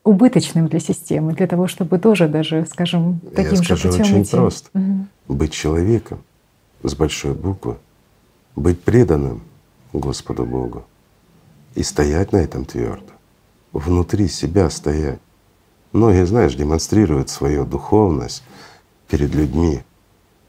убыточным 0.05 0.69
для 0.69 0.81
системы, 0.81 1.35
для 1.35 1.47
того, 1.47 1.67
чтобы 1.67 1.99
тоже 1.99 2.29
даже, 2.29 2.65
скажем, 2.65 3.21
таким 3.35 3.53
Я 3.53 3.57
скажу 3.57 3.77
же 3.77 3.89
путем 3.89 4.05
очень 4.05 4.23
идти. 4.23 4.37
просто. 4.37 4.71
Угу. 4.73 5.35
Быть 5.35 5.53
человеком 5.53 6.21
с 6.83 6.95
большой 6.95 7.35
буквы, 7.35 7.77
быть 8.57 8.81
преданным 8.83 9.43
Господу 9.93 10.45
Богу 10.45 10.85
и 11.75 11.83
стоять 11.83 12.33
на 12.33 12.39
этом 12.39 12.65
твердо, 12.65 13.13
внутри 13.73 14.29
себя 14.29 14.71
стоять. 14.71 15.21
Многие, 15.93 16.27
знаешь, 16.27 16.55
демонстрируют 16.55 17.31
свою 17.31 17.65
духовность 17.65 18.43
перед 19.09 19.35
людьми. 19.35 19.83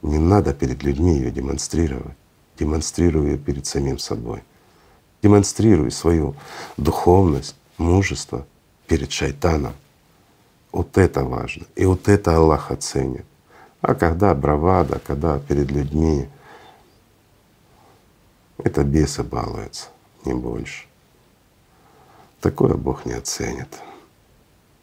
Не 0.01 0.17
надо 0.17 0.53
перед 0.53 0.83
людьми 0.83 1.15
ее 1.15 1.31
демонстрировать. 1.31 2.15
Демонстрируй 2.57 3.31
ее 3.31 3.37
перед 3.37 3.65
самим 3.65 3.99
собой. 3.99 4.43
Демонстрируй 5.21 5.91
свою 5.91 6.35
духовность, 6.77 7.55
мужество 7.77 8.45
перед 8.87 9.11
шайтаном. 9.11 9.73
Вот 10.71 10.97
это 10.97 11.23
важно. 11.23 11.65
И 11.75 11.85
вот 11.85 12.07
это 12.09 12.35
Аллах 12.35 12.71
оценит. 12.71 13.25
А 13.81 13.95
когда 13.95 14.33
бравада, 14.35 14.99
когда 15.05 15.39
перед 15.39 15.71
людьми, 15.71 16.27
это 18.63 18.83
бесы 18.83 19.23
балуются, 19.23 19.87
не 20.25 20.33
больше. 20.33 20.85
Такое 22.41 22.75
Бог 22.75 23.05
не 23.05 23.13
оценит. 23.13 23.79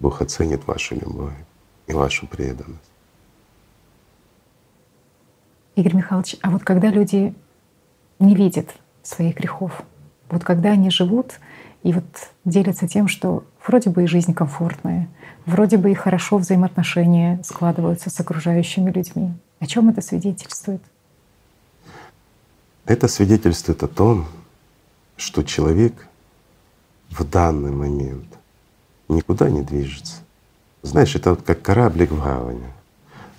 Бог 0.01 0.21
оценит 0.21 0.67
вашу 0.67 0.95
любовь 0.95 1.35
и 1.87 1.93
вашу 1.93 2.27
преданность. 2.27 2.91
Игорь 5.75 5.95
Михайлович, 5.95 6.37
а 6.43 6.51
вот 6.51 6.65
когда 6.65 6.89
люди 6.89 7.35
не 8.19 8.35
видят 8.35 8.75
своих 9.03 9.37
грехов, 9.37 9.83
вот 10.29 10.43
когда 10.43 10.71
они 10.73 10.91
живут 10.91 11.39
и 11.83 11.93
вот 11.93 12.05
делятся 12.45 12.89
тем, 12.89 13.09
что 13.09 13.45
вроде 13.67 13.91
бы 13.91 14.05
и 14.05 14.07
жизнь 14.07 14.35
комфортная, 14.35 15.09
вроде 15.45 15.77
бы 15.77 15.91
и 15.91 15.95
хорошо 15.95 16.39
взаимоотношения 16.39 17.41
складываются 17.45 18.11
с 18.11 18.19
окружающими 18.21 18.91
людьми. 18.91 19.33
О 19.61 19.67
чем 19.67 19.89
это 19.89 20.01
свидетельствует? 20.01 20.83
Это 22.87 23.09
свидетельствует 23.09 23.83
о 23.83 23.89
том, 23.89 24.27
что 25.17 25.43
человек 25.43 26.07
в 27.11 27.25
данный 27.25 27.73
момент 27.73 28.29
никуда 29.09 29.51
не 29.51 29.63
движется. 29.63 30.23
Знаешь, 30.83 31.17
это 31.17 31.31
вот 31.31 31.43
как 31.43 31.63
кораблик 31.63 32.13
в 32.13 32.23
гавани. 32.23 32.73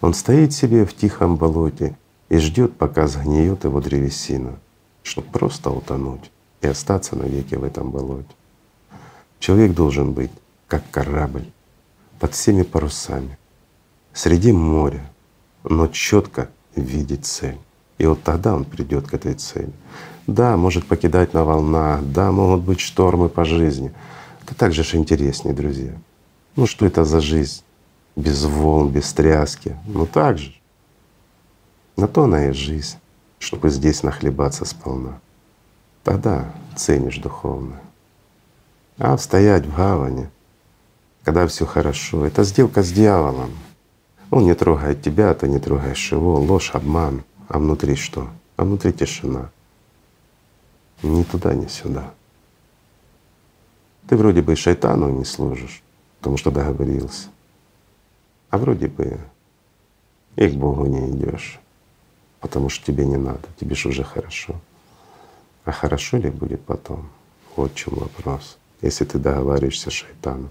Он 0.01 0.13
стоит 0.13 0.51
себе 0.51 0.85
в 0.85 0.93
тихом 0.93 1.37
болоте 1.37 1.97
и 2.27 2.39
ждет, 2.39 2.77
пока 2.77 3.07
сгниет 3.07 3.63
его 3.63 3.79
древесина, 3.79 4.59
чтобы 5.01 5.29
просто 5.29 5.69
утонуть 5.69 6.29
и 6.59 6.67
остаться 6.67 7.15
навеки 7.15 7.55
в 7.55 7.63
этом 7.63 7.89
болоте. 7.89 8.35
Человек 9.39 9.73
должен 9.73 10.11
быть 10.11 10.31
как 10.67 10.83
корабль 10.91 11.49
под 12.19 12.33
всеми 12.33 12.63
парусами, 12.63 13.37
среди 14.13 14.51
моря, 14.51 15.09
но 15.63 15.87
четко 15.87 16.49
видеть 16.75 17.25
цель. 17.25 17.57
И 17.97 18.05
вот 18.05 18.23
тогда 18.23 18.55
он 18.55 18.65
придет 18.65 19.07
к 19.07 19.13
этой 19.13 19.33
цели. 19.33 19.71
Да, 20.27 20.57
может 20.57 20.85
покидать 20.85 21.33
на 21.33 21.43
волнах, 21.43 22.03
да, 22.03 22.31
могут 22.31 22.61
быть 22.61 22.79
штормы 22.79 23.29
по 23.29 23.45
жизни. 23.45 23.93
Это 24.43 24.55
также 24.55 24.83
же 24.83 24.97
интереснее, 24.97 25.55
друзья. 25.55 25.93
Ну 26.55 26.67
что 26.67 26.85
это 26.85 27.05
за 27.05 27.21
жизнь? 27.21 27.61
Без 28.15 28.43
волн, 28.43 28.89
без 28.89 29.11
тряски. 29.13 29.77
Ну 29.85 30.05
так 30.05 30.37
же. 30.37 30.53
На 31.95 32.07
то 32.07 32.23
она 32.23 32.47
и 32.47 32.51
жизнь, 32.51 32.97
чтобы 33.39 33.69
здесь 33.69 34.03
нахлебаться 34.03 34.65
сполна. 34.65 35.19
Тогда 36.03 36.53
ценишь 36.75 37.17
духовное. 37.17 37.81
А 38.97 39.17
стоять 39.17 39.65
в 39.65 39.75
гавани, 39.75 40.29
когда 41.23 41.45
все 41.47 41.65
хорошо, 41.65 42.25
это 42.25 42.43
сделка 42.43 42.83
с 42.83 42.91
дьяволом. 42.91 43.51
Он 44.31 44.43
не 44.43 44.55
трогает 44.55 45.01
тебя, 45.01 45.31
а 45.31 45.35
ты 45.35 45.47
не 45.47 45.59
трогаешь 45.59 46.11
его, 46.11 46.39
ложь, 46.39 46.71
обман. 46.73 47.23
А 47.47 47.59
внутри 47.59 47.95
что? 47.95 48.29
А 48.55 48.63
внутри 48.63 48.91
тишина. 48.91 49.51
Ни 51.03 51.23
туда, 51.23 51.53
ни 51.53 51.67
сюда. 51.67 52.13
Ты 54.07 54.15
вроде 54.15 54.41
бы 54.41 54.55
шайтану 54.55 55.09
не 55.09 55.25
служишь, 55.25 55.81
потому 56.19 56.37
что 56.37 56.51
договорился. 56.51 57.29
А 58.49 58.57
вроде 58.57 58.87
бы 58.87 59.19
и 60.35 60.47
к 60.47 60.53
Богу 60.55 60.85
не 60.85 61.09
идешь, 61.11 61.59
потому 62.39 62.69
что 62.69 62.85
тебе 62.85 63.05
не 63.05 63.17
надо, 63.17 63.47
тебе 63.59 63.75
же 63.75 63.89
уже 63.89 64.03
хорошо. 64.03 64.55
А 65.65 65.71
хорошо 65.71 66.17
ли 66.17 66.29
будет 66.29 66.61
потом? 66.63 67.09
Вот 67.55 67.73
в 67.73 67.75
чем 67.75 67.95
вопрос. 67.95 68.57
Если 68.81 69.03
ты 69.03 69.19
договариваешься 69.19 69.89
с 69.89 69.93
шайтаном. 69.93 70.49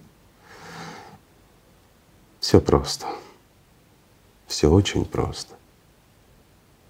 Все 2.40 2.60
просто. 2.60 3.06
Все 4.46 4.70
очень 4.70 5.04
просто. 5.04 5.55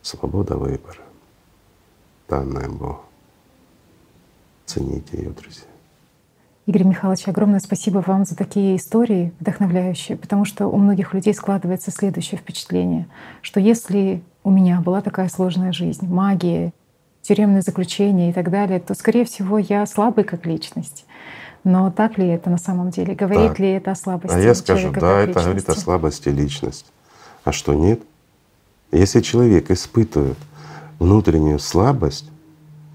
Свобода 0.07 0.57
выбора, 0.57 1.00
данная 2.28 2.68
Богу. 2.68 3.00
Цените 4.64 5.16
ее, 5.16 5.30
друзья. 5.30 5.64
Игорь 6.66 6.84
Михайлович, 6.84 7.26
огромное 7.26 7.59
спасибо 7.59 8.04
вам 8.07 8.24
за 8.24 8.36
такие 8.36 8.76
истории 8.76 9.32
вдохновляющие, 9.40 10.16
потому 10.16 10.44
что 10.44 10.68
у 10.68 10.76
многих 10.76 11.12
людей 11.12 11.34
складывается 11.34 11.90
следующее 11.90 12.38
впечатление, 12.38 13.09
что 13.42 13.59
если 13.59 14.22
у 14.44 14.50
меня 14.52 14.80
была 14.80 15.00
такая 15.00 15.28
сложная 15.28 15.72
жизнь, 15.72 16.07
магия, 16.07 16.72
тюремное 17.22 17.62
заключение 17.62 18.30
и 18.30 18.32
так 18.32 18.48
далее, 18.52 18.78
то, 18.78 18.94
скорее 18.94 19.24
всего, 19.24 19.59
я 19.59 19.84
слабый 19.86 20.22
как 20.22 20.46
личность. 20.46 21.04
Но 21.64 21.90
так 21.90 22.16
ли 22.16 22.28
это 22.28 22.48
на 22.48 22.59
самом 22.59 22.90
деле? 22.90 23.16
Говорит 23.16 23.48
Так. 23.48 23.59
ли 23.59 23.70
это 23.70 23.90
о 23.90 23.96
слабости 23.96 24.36
А 24.36 24.38
я 24.38 24.54
скажу, 24.54 24.92
да, 24.92 25.22
это 25.22 25.32
говорит 25.32 25.36
о 25.48 25.52
личности? 25.52 25.80
слабости 25.80 26.28
личности. 26.28 26.90
А 27.42 27.50
что 27.50 27.74
нет? 27.74 28.02
Если 28.93 29.20
человек 29.20 29.70
испытывает 29.70 30.39
внутреннюю 30.99 31.59
слабость, 31.59 32.30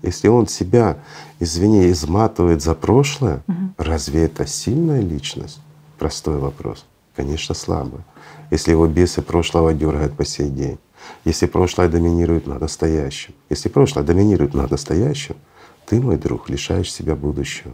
если 0.02 0.30
он 0.30 0.48
себя, 0.48 0.98
извини, 1.40 1.92
изматывает 1.92 2.62
за 2.62 2.74
прошлое, 2.74 3.44
разве 3.78 4.24
это 4.24 4.48
сильная 4.48 5.02
личность? 5.02 5.60
Простой 6.00 6.40
вопрос. 6.40 6.86
Конечно, 7.16 7.54
слабая. 7.54 8.04
Если 8.50 8.72
его 8.72 8.88
бесы 8.88 9.22
прошлого 9.22 9.74
дергают 9.74 10.14
по 10.16 10.26
сей 10.26 10.50
день, 10.50 10.80
если 11.26 11.46
прошлое 11.46 11.90
доминирует 11.90 12.48
над 12.48 12.62
настоящим, 12.62 13.34
если 13.50 13.70
прошлое 13.70 14.04
доминирует 14.04 14.54
над 14.54 14.72
настоящим, 14.72 15.36
ты, 15.86 16.00
мой 16.00 16.18
друг, 16.18 16.50
лишаешь 16.50 16.92
себя 16.92 17.16
будущего. 17.16 17.74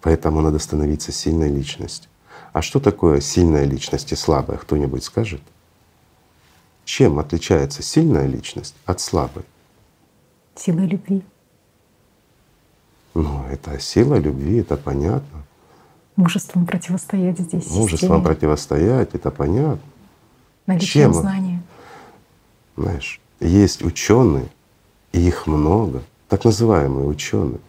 Поэтому 0.00 0.40
надо 0.40 0.58
становиться 0.58 1.12
сильной 1.12 1.50
личностью. 1.50 2.10
А 2.52 2.62
что 2.62 2.80
такое 2.80 3.20
сильная 3.20 3.64
личность 3.64 4.12
и 4.12 4.16
слабая? 4.16 4.58
Кто-нибудь 4.58 5.04
скажет? 5.04 5.42
Чем 6.88 7.18
отличается 7.18 7.82
сильная 7.82 8.24
личность 8.24 8.74
от 8.86 8.98
слабой? 8.98 9.42
Сила 10.54 10.80
любви, 10.80 11.22
Ну, 13.12 13.44
это 13.50 13.78
сила 13.78 14.14
любви, 14.14 14.60
это 14.60 14.78
понятно. 14.78 15.44
мужеством 16.16 16.64
противостоять 16.64 17.38
здесь 17.38 17.70
Мужеством 17.70 17.98
системе, 17.98 18.22
противостоять, 18.24 19.14
это 19.14 19.30
понятно. 19.30 19.82
наличием 20.66 21.12
чем? 21.12 21.20
знания. 21.20 21.62
Знаешь, 22.78 23.20
есть 23.38 23.82
ученые, 23.84 24.48
и 25.12 25.20
их 25.20 25.46
много, 25.46 26.02
так 26.30 26.46
называемые 26.46 27.06
ученые 27.06 27.60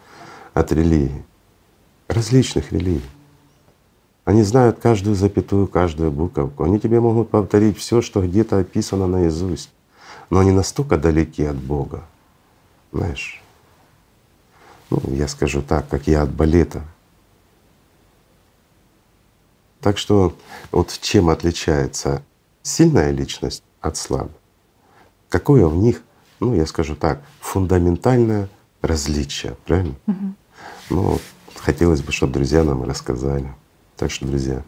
от 0.53 0.71
религии, 0.71 1.25
различных 2.07 2.71
религий. 2.71 3.03
Они 4.29 4.43
знают 4.43 4.77
каждую 4.77 5.15
запятую, 5.15 5.67
каждую 5.67 6.11
буковку. 6.11 6.63
Они 6.63 6.79
тебе 6.79 6.99
могут 6.99 7.31
повторить 7.31 7.79
все, 7.79 7.99
что 8.03 8.21
где-то 8.21 8.59
описано 8.59 9.07
наизусть. 9.07 9.71
Но 10.29 10.37
они 10.37 10.51
настолько 10.51 10.97
далеки 10.97 11.43
от 11.45 11.55
Бога, 11.55 12.03
знаешь. 12.91 13.41
Ну, 14.91 15.01
я 15.07 15.27
скажу 15.27 15.63
так, 15.63 15.87
как 15.89 16.05
я 16.05 16.21
от 16.21 16.29
балета. 16.29 16.83
Так 19.81 19.97
что 19.97 20.35
вот 20.71 20.95
чем 21.01 21.29
отличается 21.29 22.21
сильная 22.61 23.09
личность 23.09 23.63
от 23.81 23.97
слабой? 23.97 24.35
Какое 25.29 25.65
в 25.65 25.75
них, 25.75 26.03
ну 26.39 26.53
я 26.53 26.67
скажу 26.67 26.95
так, 26.95 27.23
фундаментальное 27.39 28.47
различие, 28.83 29.55
правильно? 29.65 29.95
Ну, 30.91 31.01
вот 31.01 31.21
хотелось 31.55 32.03
бы, 32.03 32.11
чтобы 32.11 32.33
друзья 32.33 32.63
нам 32.63 32.83
рассказали. 32.83 33.55
Так 33.99 34.11
что, 34.11 34.25
друзья, 34.25 34.63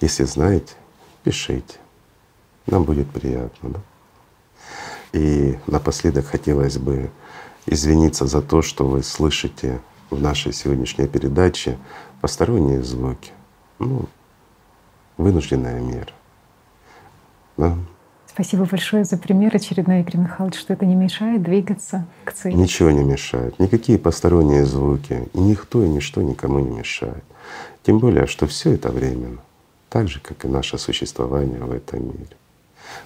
если 0.00 0.22
знаете, 0.22 0.74
пишите. 1.24 1.78
Нам 2.66 2.84
будет 2.84 3.10
приятно, 3.10 3.70
да? 3.70 3.80
И 5.12 5.58
напоследок 5.66 6.26
хотелось 6.26 6.78
бы 6.78 7.10
извиниться 7.66 8.26
за 8.26 8.40
то, 8.40 8.62
что 8.62 8.86
вы 8.86 9.02
слышите 9.02 9.80
в 10.08 10.20
нашей 10.20 10.52
сегодняшней 10.52 11.08
передаче 11.08 11.78
посторонние 12.20 12.80
звуки. 12.84 13.32
Ну, 13.80 14.08
вынужденная 15.16 15.80
мера. 15.80 16.12
Да? 17.56 17.76
Спасибо 18.28 18.66
большое 18.66 19.02
за 19.02 19.18
пример 19.18 19.56
очередной, 19.56 20.02
Игорь 20.02 20.18
Михайлович, 20.18 20.60
что 20.60 20.74
это 20.74 20.86
не 20.86 20.94
мешает 20.94 21.42
двигаться 21.42 22.06
к 22.24 22.32
цели. 22.32 22.54
Ничего 22.54 22.92
не 22.92 23.02
мешает, 23.02 23.58
никакие 23.58 23.98
посторонние 23.98 24.64
звуки, 24.64 25.28
и 25.32 25.40
никто 25.40 25.84
и 25.84 25.88
ничто 25.88 26.22
никому 26.22 26.60
не 26.60 26.70
мешает. 26.70 27.24
Тем 27.82 27.98
более, 27.98 28.26
что 28.26 28.46
все 28.46 28.72
это 28.74 28.90
временно, 28.90 29.40
так 29.88 30.08
же, 30.08 30.20
как 30.20 30.44
и 30.44 30.48
наше 30.48 30.78
существование 30.78 31.60
в 31.60 31.72
этом 31.72 32.06
мире. 32.06 32.36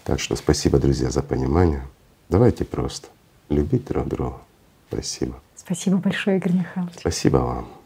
Так 0.04 0.20
что 0.20 0.36
спасибо, 0.36 0.78
друзья, 0.78 1.10
за 1.10 1.22
понимание. 1.22 1.82
Давайте 2.28 2.64
просто 2.64 3.08
любить 3.48 3.84
друг 3.86 4.08
друга. 4.08 4.38
Спасибо. 4.88 5.40
Спасибо 5.56 5.96
большое, 5.96 6.38
Игорь 6.38 6.52
Михайлович. 6.52 6.94
Спасибо 6.98 7.38
вам. 7.38 7.83